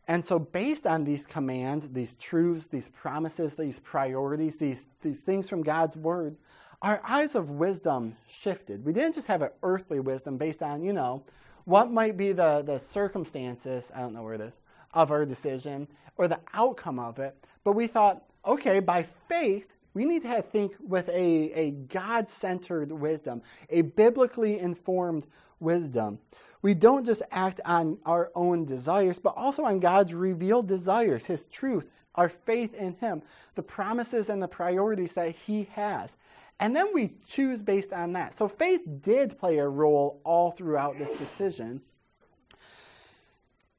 And 0.08 0.24
so, 0.24 0.38
based 0.38 0.86
on 0.86 1.04
these 1.04 1.26
commands, 1.26 1.88
these 1.88 2.14
truths, 2.14 2.66
these 2.66 2.88
promises, 2.88 3.56
these 3.56 3.80
priorities, 3.80 4.56
these, 4.56 4.88
these 5.02 5.20
things 5.20 5.48
from 5.48 5.62
God's 5.62 5.96
Word, 5.96 6.36
our 6.80 7.00
eyes 7.04 7.34
of 7.34 7.50
wisdom 7.50 8.16
shifted. 8.28 8.84
We 8.84 8.92
didn't 8.92 9.14
just 9.14 9.26
have 9.26 9.42
an 9.42 9.50
earthly 9.62 9.98
wisdom 9.98 10.36
based 10.36 10.62
on, 10.62 10.82
you 10.82 10.92
know, 10.92 11.24
what 11.64 11.90
might 11.90 12.16
be 12.16 12.32
the, 12.32 12.62
the 12.64 12.78
circumstances, 12.78 13.90
I 13.94 14.00
don't 14.00 14.14
know 14.14 14.22
where 14.22 14.34
it 14.34 14.40
is, 14.40 14.54
of 14.94 15.10
our 15.10 15.24
decision 15.24 15.88
or 16.16 16.28
the 16.28 16.40
outcome 16.54 16.98
of 16.98 17.18
it, 17.18 17.36
but 17.64 17.72
we 17.72 17.86
thought, 17.86 18.22
okay, 18.46 18.80
by 18.80 19.02
faith, 19.02 19.72
we 19.92 20.04
need 20.04 20.22
to 20.22 20.42
think 20.42 20.74
with 20.80 21.08
a, 21.08 21.52
a 21.52 21.70
God 21.72 22.30
centered 22.30 22.92
wisdom, 22.92 23.42
a 23.70 23.80
biblically 23.80 24.58
informed 24.58 25.26
wisdom 25.58 26.18
we 26.66 26.74
don't 26.74 27.06
just 27.06 27.22
act 27.30 27.60
on 27.64 27.96
our 28.04 28.32
own 28.34 28.64
desires, 28.64 29.20
but 29.20 29.34
also 29.36 29.64
on 29.64 29.78
God's 29.78 30.12
revealed 30.12 30.66
desires, 30.66 31.24
His 31.24 31.46
truth, 31.46 31.88
our 32.16 32.28
faith 32.28 32.74
in 32.74 32.94
Him, 32.94 33.22
the 33.54 33.62
promises 33.62 34.28
and 34.28 34.42
the 34.42 34.48
priorities 34.48 35.12
that 35.12 35.30
He 35.30 35.68
has. 35.74 36.16
And 36.58 36.74
then 36.74 36.88
we 36.92 37.12
choose 37.24 37.62
based 37.62 37.92
on 37.92 38.14
that. 38.14 38.34
So 38.34 38.48
faith 38.48 38.80
did 39.00 39.38
play 39.38 39.58
a 39.58 39.68
role 39.68 40.20
all 40.24 40.50
throughout 40.50 40.98
this 40.98 41.12
decision. 41.12 41.82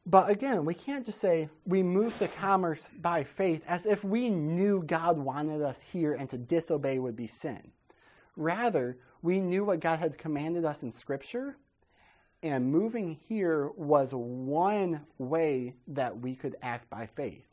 But 0.06 0.30
again, 0.30 0.64
we 0.64 0.74
can't 0.74 1.06
just 1.06 1.20
say 1.20 1.50
we 1.66 1.84
moved 1.84 2.20
to 2.20 2.30
Commerce 2.30 2.90
by 3.02 3.26
faith 3.26 3.66
as 3.68 3.86
if 3.86 4.06
we 4.06 4.30
knew 4.30 4.82
God 4.82 5.18
wanted 5.18 5.62
us 5.62 5.82
here 5.92 6.14
and 6.14 6.30
to 6.30 6.38
disobey 6.38 7.00
would 7.00 7.18
be 7.18 7.28
sin. 7.28 7.74
Rather, 8.38 8.98
we 9.22 9.42
knew 9.42 9.66
what 9.66 9.82
God 9.82 10.00
had 10.00 10.18
commanded 10.18 10.64
us 10.64 10.84
in 10.84 10.92
Scripture 10.92 11.58
and 12.44 12.72
moving 12.72 13.20
here 13.28 13.70
was 13.76 14.14
one 14.14 15.06
way 15.18 15.76
that 15.88 16.20
we 16.20 16.36
could 16.36 16.56
act 16.62 16.90
by 16.90 17.08
faith. 17.08 17.46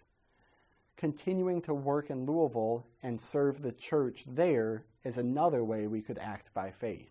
Continuing 0.96 1.60
to 1.62 1.74
work 1.74 2.10
in 2.10 2.26
Louisville 2.26 2.86
and 3.02 3.20
serve 3.20 3.62
the 3.62 3.72
church 3.72 4.24
there 4.26 4.84
is 5.04 5.18
another 5.18 5.64
way 5.64 5.86
we 5.86 6.02
could 6.02 6.18
act 6.18 6.52
by 6.54 6.70
faith. 6.70 7.10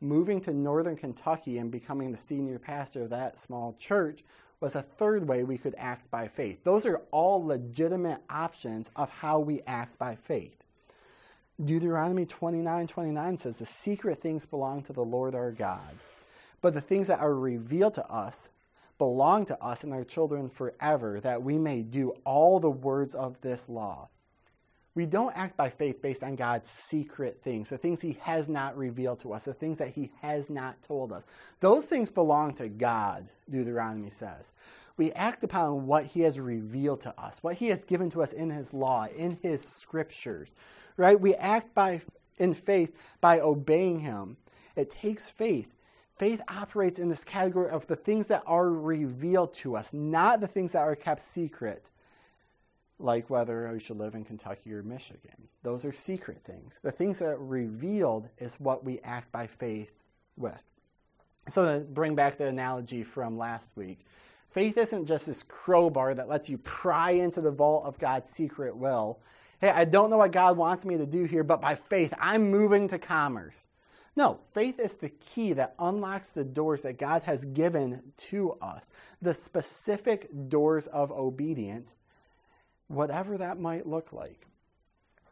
moving 0.00 0.40
to 0.40 0.52
northern 0.52 0.96
Kentucky 0.96 1.58
and 1.58 1.70
becoming 1.70 2.10
the 2.10 2.18
senior 2.18 2.58
pastor 2.58 3.02
of 3.04 3.10
that 3.10 3.38
small 3.38 3.74
church 3.78 4.24
was 4.60 4.74
a 4.74 4.82
third 4.82 5.28
way 5.28 5.44
we 5.44 5.58
could 5.58 5.74
act 5.78 6.10
by 6.10 6.28
faith. 6.28 6.64
Those 6.64 6.86
are 6.86 7.02
all 7.10 7.44
legitimate 7.44 8.20
options 8.30 8.90
of 8.96 9.10
how 9.10 9.38
we 9.40 9.60
act 9.66 9.98
by 9.98 10.16
faith. 10.16 10.56
Deuteronomy 11.62 12.26
29 12.26 12.86
29 12.86 13.38
says, 13.38 13.58
The 13.58 13.66
secret 13.66 14.20
things 14.20 14.46
belong 14.46 14.82
to 14.84 14.92
the 14.92 15.04
Lord 15.04 15.34
our 15.34 15.52
God, 15.52 15.96
but 16.62 16.72
the 16.72 16.80
things 16.80 17.08
that 17.08 17.20
are 17.20 17.34
revealed 17.34 17.94
to 17.94 18.10
us 18.10 18.48
belong 18.96 19.44
to 19.46 19.62
us 19.62 19.82
and 19.84 19.92
our 19.92 20.04
children 20.04 20.48
forever, 20.48 21.20
that 21.20 21.42
we 21.42 21.58
may 21.58 21.82
do 21.82 22.14
all 22.24 22.60
the 22.60 22.70
words 22.70 23.14
of 23.14 23.40
this 23.40 23.68
law. 23.68 24.08
We 24.94 25.06
don't 25.06 25.36
act 25.36 25.56
by 25.56 25.70
faith 25.70 26.02
based 26.02 26.22
on 26.22 26.36
God's 26.36 26.68
secret 26.68 27.40
things, 27.42 27.70
the 27.70 27.78
things 27.78 28.02
He 28.02 28.18
has 28.20 28.46
not 28.46 28.76
revealed 28.76 29.20
to 29.20 29.32
us, 29.32 29.44
the 29.44 29.54
things 29.54 29.78
that 29.78 29.88
He 29.88 30.12
has 30.20 30.50
not 30.50 30.82
told 30.82 31.12
us. 31.12 31.26
Those 31.60 31.86
things 31.86 32.10
belong 32.10 32.54
to 32.54 32.68
God, 32.68 33.28
Deuteronomy 33.48 34.10
says. 34.10 34.52
We 34.98 35.10
act 35.12 35.42
upon 35.44 35.86
what 35.86 36.04
He 36.04 36.20
has 36.20 36.38
revealed 36.38 37.00
to 37.02 37.20
us, 37.20 37.42
what 37.42 37.56
He 37.56 37.68
has 37.68 37.82
given 37.84 38.10
to 38.10 38.22
us 38.22 38.32
in 38.32 38.50
His 38.50 38.74
law, 38.74 39.06
in 39.16 39.38
His 39.42 39.66
scriptures, 39.66 40.54
right? 40.98 41.18
We 41.18 41.34
act 41.36 41.74
by, 41.74 42.02
in 42.36 42.52
faith 42.52 42.94
by 43.22 43.40
obeying 43.40 44.00
Him. 44.00 44.36
It 44.76 44.90
takes 44.90 45.30
faith. 45.30 45.70
Faith 46.16 46.42
operates 46.48 46.98
in 46.98 47.08
this 47.08 47.24
category 47.24 47.70
of 47.70 47.86
the 47.86 47.96
things 47.96 48.26
that 48.28 48.42
are 48.46 48.68
revealed 48.68 49.54
to 49.54 49.76
us, 49.76 49.92
not 49.92 50.40
the 50.40 50.46
things 50.46 50.72
that 50.72 50.80
are 50.80 50.94
kept 50.94 51.22
secret 51.22 51.90
like 53.02 53.28
whether 53.28 53.68
we 53.72 53.80
should 53.80 53.96
live 53.96 54.14
in 54.14 54.24
Kentucky 54.24 54.72
or 54.72 54.82
Michigan. 54.82 55.48
Those 55.62 55.84
are 55.84 55.92
secret 55.92 56.42
things. 56.44 56.78
The 56.82 56.92
things 56.92 57.18
that 57.18 57.26
are 57.26 57.36
revealed 57.36 58.28
is 58.38 58.54
what 58.60 58.84
we 58.84 59.00
act 59.00 59.32
by 59.32 59.46
faith 59.46 59.92
with. 60.36 60.62
So, 61.48 61.80
to 61.80 61.84
bring 61.84 62.14
back 62.14 62.38
the 62.38 62.46
analogy 62.46 63.02
from 63.02 63.36
last 63.36 63.68
week, 63.74 64.06
faith 64.50 64.78
isn't 64.78 65.06
just 65.06 65.26
this 65.26 65.42
crowbar 65.42 66.14
that 66.14 66.28
lets 66.28 66.48
you 66.48 66.58
pry 66.58 67.12
into 67.12 67.40
the 67.40 67.50
vault 67.50 67.84
of 67.84 67.98
God's 67.98 68.30
secret 68.30 68.76
will. 68.76 69.18
Hey, 69.60 69.70
I 69.70 69.84
don't 69.84 70.08
know 70.08 70.18
what 70.18 70.30
God 70.30 70.56
wants 70.56 70.84
me 70.84 70.96
to 70.98 71.06
do 71.06 71.24
here, 71.24 71.42
but 71.42 71.60
by 71.60 71.74
faith, 71.74 72.14
I'm 72.20 72.50
moving 72.50 72.86
to 72.88 72.98
Commerce. 72.98 73.66
No, 74.14 74.40
faith 74.52 74.78
is 74.78 74.94
the 74.94 75.08
key 75.08 75.54
that 75.54 75.74
unlocks 75.78 76.30
the 76.30 76.44
doors 76.44 76.82
that 76.82 76.98
God 76.98 77.22
has 77.22 77.44
given 77.46 78.02
to 78.16 78.52
us, 78.60 78.90
the 79.22 79.32
specific 79.32 80.28
doors 80.48 80.86
of 80.86 81.10
obedience 81.10 81.96
whatever 82.92 83.38
that 83.38 83.58
might 83.58 83.86
look 83.86 84.12
like. 84.12 84.46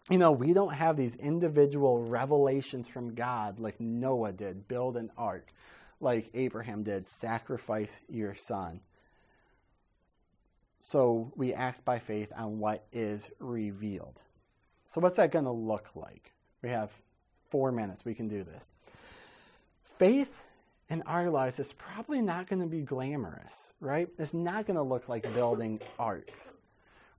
You 0.09 0.19
know, 0.19 0.33
we 0.33 0.53
don't 0.53 0.75
have 0.75 0.97
these 0.97 1.15
individual 1.17 2.03
revelations 2.03 2.89
from 2.89 3.15
God 3.15 3.61
like 3.61 3.79
Noah 3.81 4.33
did, 4.33 4.67
build 4.67 4.97
an 4.97 5.11
ark, 5.17 5.53
like 6.01 6.31
Abraham 6.35 6.83
did, 6.83 7.07
sacrifice 7.07 8.01
your 8.09 8.35
son. 8.35 8.81
So 10.81 11.33
we 11.37 11.53
act 11.53 11.85
by 11.85 11.99
faith 11.99 12.33
on 12.35 12.59
what 12.59 12.87
is 12.93 13.31
revealed. 13.39 14.21
So, 14.87 15.01
what's 15.01 15.17
that 15.19 15.31
going 15.31 15.45
to 15.45 15.53
look 15.53 15.91
like? 15.95 16.33
We 16.63 16.71
have 16.71 16.91
four 17.51 17.73
minutes. 17.73 18.05
We 18.05 18.15
can 18.15 18.29
do 18.29 18.43
this. 18.43 18.71
Faith 19.99 20.43
in 20.89 21.03
our 21.03 21.31
lives 21.31 21.59
is 21.59 21.73
probably 21.73 22.23
not 22.23 22.49
going 22.49 22.61
to 22.61 22.67
be 22.67 22.83
glamorous, 22.83 23.75
right? 23.81 24.09
It's 24.19 24.35
not 24.35 24.67
going 24.67 24.77
to 24.77 24.83
look 24.83 25.09
like 25.09 25.33
building 25.35 25.81
arks. 25.99 26.53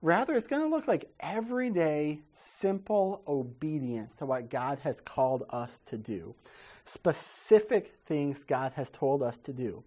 Rather, 0.02 0.34
it's 0.34 0.48
going 0.48 0.62
to 0.62 0.68
look 0.68 0.88
like 0.88 1.08
everyday, 1.20 2.20
simple 2.32 3.22
obedience 3.26 4.16
to 4.16 4.26
what 4.26 4.50
God 4.50 4.80
has 4.80 5.00
called 5.00 5.44
us 5.50 5.78
to 5.86 5.96
do. 5.96 6.34
Specific 6.84 7.94
things 8.04 8.42
God 8.42 8.72
has 8.72 8.90
told 8.90 9.22
us 9.22 9.38
to 9.38 9.52
do. 9.52 9.84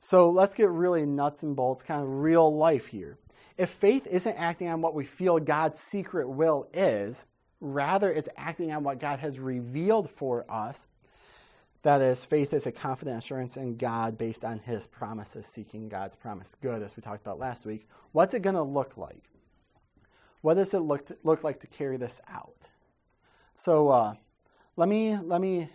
So 0.00 0.30
let's 0.30 0.54
get 0.54 0.70
really 0.70 1.04
nuts 1.04 1.42
and 1.42 1.54
bolts, 1.54 1.82
kind 1.82 2.02
of 2.02 2.22
real 2.22 2.52
life 2.56 2.86
here. 2.86 3.18
If 3.58 3.68
faith 3.70 4.06
isn't 4.06 4.34
acting 4.36 4.68
on 4.68 4.80
what 4.80 4.94
we 4.94 5.04
feel 5.04 5.38
God's 5.38 5.78
secret 5.78 6.28
will 6.28 6.66
is, 6.72 7.26
rather 7.62 8.12
it's 8.12 8.28
acting 8.36 8.72
on 8.72 8.82
what 8.82 8.98
God 8.98 9.20
has 9.20 9.38
revealed 9.38 10.10
for 10.10 10.44
us, 10.50 10.86
that 11.82 12.00
is, 12.00 12.24
faith 12.24 12.52
is 12.52 12.66
a 12.66 12.72
confident 12.72 13.18
assurance 13.18 13.56
in 13.56 13.76
God 13.76 14.18
based 14.18 14.44
on 14.44 14.58
his 14.58 14.86
promises, 14.86 15.46
seeking 15.46 15.88
God's 15.88 16.16
promise 16.16 16.56
good, 16.60 16.82
as 16.82 16.96
we 16.96 17.02
talked 17.02 17.22
about 17.22 17.38
last 17.38 17.64
week. 17.64 17.88
What's 18.12 18.34
it 18.34 18.42
going 18.42 18.56
to 18.56 18.62
look 18.62 18.96
like? 18.96 19.30
What 20.42 20.54
does 20.54 20.74
it 20.74 20.80
look, 20.80 21.06
to, 21.06 21.16
look 21.22 21.44
like 21.44 21.60
to 21.60 21.66
carry 21.66 21.96
this 21.96 22.20
out? 22.28 22.68
So 23.54 23.88
uh, 23.88 24.14
let, 24.76 24.88
me, 24.88 25.16
let 25.16 25.40
me 25.40 25.68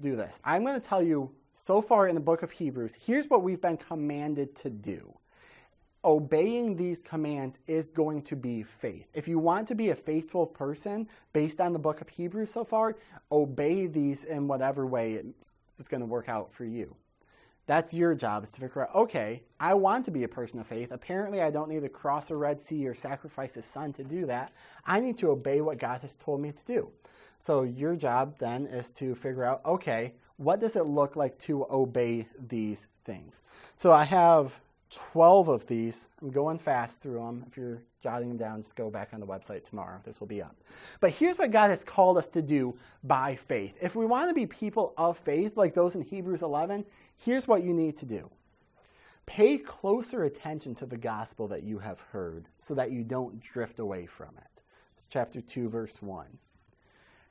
do 0.00 0.16
this. 0.16 0.38
I'm 0.44 0.64
going 0.64 0.80
to 0.80 0.86
tell 0.86 1.02
you 1.02 1.32
so 1.52 1.82
far 1.82 2.06
in 2.08 2.14
the 2.14 2.20
book 2.20 2.42
of 2.42 2.52
Hebrews, 2.52 2.94
here's 3.04 3.26
what 3.26 3.42
we've 3.42 3.60
been 3.60 3.76
commanded 3.76 4.54
to 4.56 4.70
do 4.70 5.17
obeying 6.04 6.76
these 6.76 7.02
commands 7.02 7.58
is 7.66 7.90
going 7.90 8.22
to 8.22 8.36
be 8.36 8.62
faith. 8.62 9.08
If 9.14 9.28
you 9.28 9.38
want 9.38 9.68
to 9.68 9.74
be 9.74 9.90
a 9.90 9.94
faithful 9.94 10.46
person 10.46 11.08
based 11.32 11.60
on 11.60 11.72
the 11.72 11.78
book 11.78 12.00
of 12.00 12.08
Hebrews 12.08 12.52
so 12.52 12.64
far, 12.64 12.96
obey 13.32 13.86
these 13.86 14.24
in 14.24 14.48
whatever 14.48 14.86
way 14.86 15.22
it's 15.78 15.88
going 15.88 16.00
to 16.00 16.06
work 16.06 16.28
out 16.28 16.52
for 16.52 16.64
you. 16.64 16.94
That's 17.66 17.92
your 17.92 18.14
job 18.14 18.44
is 18.44 18.50
to 18.52 18.62
figure 18.62 18.82
out, 18.82 18.94
okay, 18.94 19.42
I 19.60 19.74
want 19.74 20.06
to 20.06 20.10
be 20.10 20.24
a 20.24 20.28
person 20.28 20.58
of 20.58 20.66
faith. 20.66 20.90
Apparently, 20.90 21.42
I 21.42 21.50
don't 21.50 21.68
need 21.68 21.82
to 21.82 21.90
cross 21.90 22.30
a 22.30 22.36
Red 22.36 22.62
Sea 22.62 22.88
or 22.88 22.94
sacrifice 22.94 23.58
a 23.58 23.62
son 23.62 23.92
to 23.92 24.04
do 24.04 24.24
that. 24.24 24.52
I 24.86 25.00
need 25.00 25.18
to 25.18 25.30
obey 25.30 25.60
what 25.60 25.78
God 25.78 26.00
has 26.00 26.16
told 26.16 26.40
me 26.40 26.50
to 26.50 26.64
do. 26.64 26.90
So, 27.38 27.64
your 27.64 27.94
job 27.94 28.36
then 28.38 28.66
is 28.66 28.90
to 28.92 29.14
figure 29.14 29.44
out, 29.44 29.60
okay, 29.66 30.14
what 30.38 30.60
does 30.60 30.76
it 30.76 30.86
look 30.86 31.14
like 31.14 31.38
to 31.40 31.66
obey 31.70 32.26
these 32.38 32.86
things? 33.04 33.42
So, 33.76 33.92
I 33.92 34.04
have 34.04 34.58
12 34.90 35.48
of 35.48 35.66
these. 35.66 36.08
I'm 36.22 36.30
going 36.30 36.58
fast 36.58 37.00
through 37.00 37.18
them. 37.18 37.44
If 37.46 37.56
you're 37.56 37.82
jotting 38.02 38.28
them 38.28 38.38
down, 38.38 38.62
just 38.62 38.76
go 38.76 38.90
back 38.90 39.10
on 39.12 39.20
the 39.20 39.26
website 39.26 39.64
tomorrow. 39.64 40.00
This 40.04 40.20
will 40.20 40.26
be 40.26 40.42
up. 40.42 40.56
But 41.00 41.10
here's 41.10 41.36
what 41.36 41.50
God 41.50 41.70
has 41.70 41.84
called 41.84 42.16
us 42.16 42.28
to 42.28 42.42
do 42.42 42.76
by 43.04 43.36
faith. 43.36 43.76
If 43.82 43.94
we 43.94 44.06
want 44.06 44.28
to 44.28 44.34
be 44.34 44.46
people 44.46 44.94
of 44.96 45.18
faith, 45.18 45.56
like 45.56 45.74
those 45.74 45.94
in 45.94 46.02
Hebrews 46.02 46.42
11, 46.42 46.84
here's 47.16 47.46
what 47.46 47.62
you 47.62 47.74
need 47.74 47.96
to 47.98 48.06
do 48.06 48.30
pay 49.26 49.58
closer 49.58 50.24
attention 50.24 50.74
to 50.74 50.86
the 50.86 50.96
gospel 50.96 51.46
that 51.48 51.62
you 51.62 51.78
have 51.78 52.00
heard 52.00 52.46
so 52.58 52.74
that 52.74 52.90
you 52.90 53.04
don't 53.04 53.38
drift 53.40 53.78
away 53.78 54.06
from 54.06 54.30
it. 54.38 54.62
It's 54.96 55.06
chapter 55.06 55.42
2, 55.42 55.68
verse 55.68 56.00
1. 56.00 56.26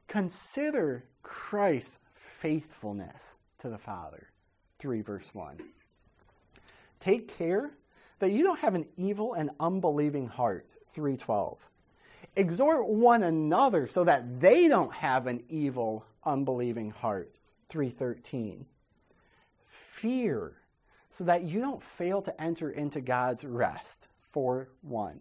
Consider 0.08 1.06
Christ's 1.24 1.98
faithfulness 2.14 3.38
to 3.58 3.70
the 3.70 3.80
Father. 3.80 4.28
3, 4.78 5.02
verse 5.02 5.34
1 5.34 5.58
Take 7.00 7.38
care 7.38 7.72
that 8.20 8.32
you 8.32 8.44
don't 8.44 8.60
have 8.60 8.76
an 8.76 8.88
evil 8.98 9.34
and 9.34 9.52
unbelieving 9.60 10.28
heart. 10.28 10.68
312. 10.92 11.60
Exhort 12.36 12.88
one 12.88 13.24
another 13.24 13.88
so 13.88 14.04
that 14.04 14.40
they 14.40 14.68
don't 14.68 14.94
have 14.94 15.28
an 15.28 15.44
evil, 15.50 16.06
unbelieving 16.24 16.92
heart. 16.92 17.38
313. 17.70 18.66
Fear 19.68 20.54
so 21.10 21.24
that 21.24 21.44
you 21.44 21.60
don't 21.60 21.82
fail 21.82 22.22
to 22.22 22.42
enter 22.42 22.70
into 22.70 23.02
God's 23.02 23.44
rest. 23.44 24.08
4 24.32 24.70
1. 24.82 25.20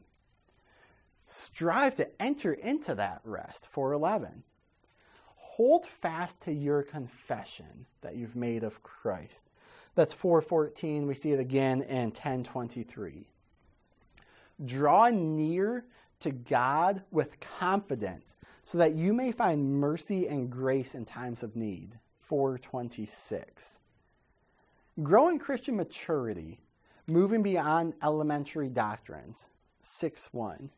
Strive 1.24 1.94
to 1.96 2.22
enter 2.22 2.52
into 2.52 2.94
that 2.94 3.20
rest. 3.24 3.66
411. 3.66 4.42
Hold 5.56 5.86
fast 5.86 6.38
to 6.42 6.52
your 6.52 6.82
confession 6.82 7.86
that 8.02 8.14
you've 8.14 8.36
made 8.36 8.62
of 8.62 8.82
Christ. 8.82 9.48
That's 9.94 10.12
414. 10.12 11.06
We 11.06 11.14
see 11.14 11.32
it 11.32 11.40
again 11.40 11.80
in 11.80 12.08
1023. 12.08 13.26
Draw 14.62 15.08
near 15.08 15.86
to 16.20 16.30
God 16.30 17.04
with 17.10 17.40
confidence 17.40 18.36
so 18.64 18.76
that 18.76 18.92
you 18.92 19.14
may 19.14 19.32
find 19.32 19.80
mercy 19.80 20.28
and 20.28 20.50
grace 20.50 20.94
in 20.94 21.06
times 21.06 21.42
of 21.42 21.56
need. 21.56 22.00
426. 22.20 23.78
Growing 25.02 25.38
Christian 25.38 25.74
maturity, 25.74 26.60
moving 27.06 27.42
beyond 27.42 27.94
elementary 28.02 28.68
doctrines. 28.68 29.48
6 29.80 30.34
1. 30.34 30.68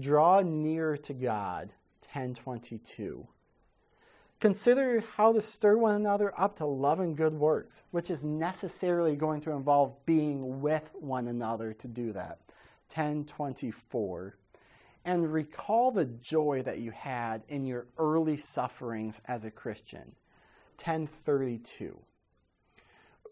Draw 0.00 0.40
near 0.40 0.96
to 0.96 1.14
God. 1.14 1.70
1022. 2.12 3.28
Consider 4.40 5.02
how 5.16 5.32
to 5.32 5.40
stir 5.40 5.76
one 5.76 5.96
another 5.96 6.32
up 6.38 6.56
to 6.56 6.66
love 6.66 7.00
and 7.00 7.16
good 7.16 7.34
works, 7.34 7.82
which 7.90 8.08
is 8.08 8.22
necessarily 8.22 9.16
going 9.16 9.40
to 9.40 9.50
involve 9.50 9.94
being 10.06 10.60
with 10.60 10.92
one 10.94 11.26
another 11.26 11.72
to 11.72 11.88
do 11.88 12.12
that. 12.12 12.38
1024. 12.94 14.36
And 15.04 15.32
recall 15.32 15.90
the 15.90 16.04
joy 16.04 16.62
that 16.62 16.78
you 16.78 16.92
had 16.92 17.42
in 17.48 17.66
your 17.66 17.86
early 17.98 18.36
sufferings 18.36 19.20
as 19.26 19.44
a 19.44 19.50
Christian. 19.50 20.14
1032. 20.76 21.98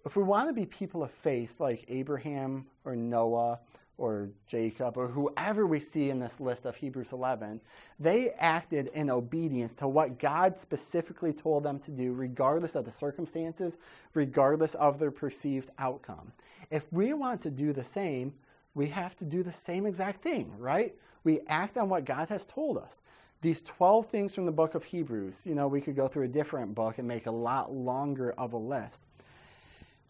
If 0.04 0.16
we 0.16 0.24
want 0.24 0.48
to 0.48 0.52
be 0.52 0.66
people 0.66 1.04
of 1.04 1.12
faith 1.12 1.60
like 1.60 1.84
Abraham 1.88 2.66
or 2.84 2.96
Noah 2.96 3.60
or 3.98 4.28
Jacob 4.46 4.96
or 4.96 5.08
whoever 5.08 5.66
we 5.66 5.80
see 5.80 6.10
in 6.10 6.18
this 6.18 6.38
list 6.38 6.66
of 6.66 6.76
Hebrews 6.76 7.12
11, 7.12 7.60
they 7.98 8.30
acted 8.38 8.88
in 8.88 9.10
obedience 9.10 9.74
to 9.76 9.88
what 9.88 10.18
God 10.18 10.58
specifically 10.58 11.32
told 11.32 11.62
them 11.64 11.78
to 11.80 11.90
do, 11.90 12.12
regardless 12.12 12.74
of 12.74 12.84
the 12.84 12.90
circumstances, 12.90 13.78
regardless 14.14 14.74
of 14.74 14.98
their 14.98 15.10
perceived 15.10 15.70
outcome. 15.78 16.32
If 16.70 16.92
we 16.92 17.14
want 17.14 17.40
to 17.42 17.50
do 17.50 17.72
the 17.72 17.84
same, 17.84 18.34
we 18.74 18.88
have 18.88 19.16
to 19.16 19.24
do 19.24 19.42
the 19.42 19.52
same 19.52 19.86
exact 19.86 20.22
thing, 20.22 20.52
right? 20.58 20.94
We 21.24 21.40
act 21.48 21.78
on 21.78 21.88
what 21.88 22.04
God 22.04 22.28
has 22.28 22.44
told 22.44 22.76
us. 22.76 22.98
These 23.40 23.62
12 23.62 24.06
things 24.06 24.34
from 24.34 24.46
the 24.46 24.52
book 24.52 24.74
of 24.74 24.84
Hebrews, 24.84 25.46
you 25.46 25.54
know, 25.54 25.68
we 25.68 25.80
could 25.80 25.96
go 25.96 26.08
through 26.08 26.24
a 26.24 26.28
different 26.28 26.74
book 26.74 26.98
and 26.98 27.08
make 27.08 27.26
a 27.26 27.30
lot 27.30 27.72
longer 27.72 28.32
of 28.32 28.52
a 28.52 28.58
list. 28.58 29.05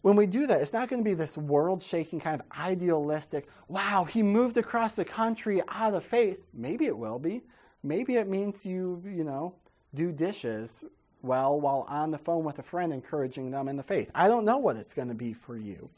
When 0.07 0.15
we 0.15 0.25
do 0.25 0.47
that, 0.47 0.61
it's 0.61 0.71
not 0.71 0.87
going 0.87 1.03
to 1.03 1.03
be 1.03 1.15
this 1.15 1.37
world 1.37 1.83
shaking 1.83 2.21
kind 2.21 2.39
of 2.39 2.47
idealistic, 2.57 3.49
wow, 3.67 4.05
he 4.05 4.23
moved 4.23 4.55
across 4.55 4.93
the 4.93 5.03
country 5.03 5.61
out 5.67 5.93
of 5.93 6.01
faith. 6.01 6.45
Maybe 6.53 6.85
it 6.85 6.97
will 6.97 7.19
be. 7.19 7.43
Maybe 7.83 8.15
it 8.15 8.29
means 8.29 8.65
you, 8.65 9.03
you 9.05 9.25
know, 9.25 9.55
do 9.93 10.13
dishes 10.13 10.85
well 11.23 11.59
while 11.59 11.85
on 11.89 12.11
the 12.11 12.17
phone 12.17 12.45
with 12.45 12.57
a 12.57 12.63
friend, 12.63 12.93
encouraging 12.93 13.51
them 13.51 13.67
in 13.67 13.75
the 13.75 13.83
faith. 13.83 14.09
I 14.15 14.29
don't 14.29 14.45
know 14.45 14.59
what 14.59 14.77
it's 14.77 14.93
going 14.93 15.09
to 15.09 15.13
be 15.13 15.33
for 15.33 15.57
you. 15.57 15.89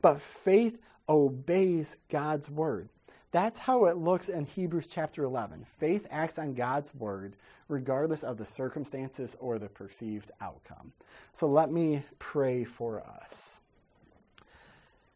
But 0.00 0.18
faith 0.18 0.78
obeys 1.06 1.98
God's 2.08 2.50
word. 2.50 2.88
That's 3.30 3.58
how 3.58 3.86
it 3.86 3.98
looks 3.98 4.28
in 4.30 4.46
Hebrews 4.46 4.86
chapter 4.86 5.24
11. 5.24 5.66
Faith 5.78 6.06
acts 6.10 6.38
on 6.38 6.54
God's 6.54 6.94
word 6.94 7.36
regardless 7.68 8.24
of 8.24 8.38
the 8.38 8.46
circumstances 8.46 9.36
or 9.38 9.58
the 9.58 9.68
perceived 9.68 10.30
outcome. 10.40 10.92
So 11.32 11.46
let 11.46 11.70
me 11.70 12.04
pray 12.18 12.64
for 12.64 13.02
us. 13.02 13.60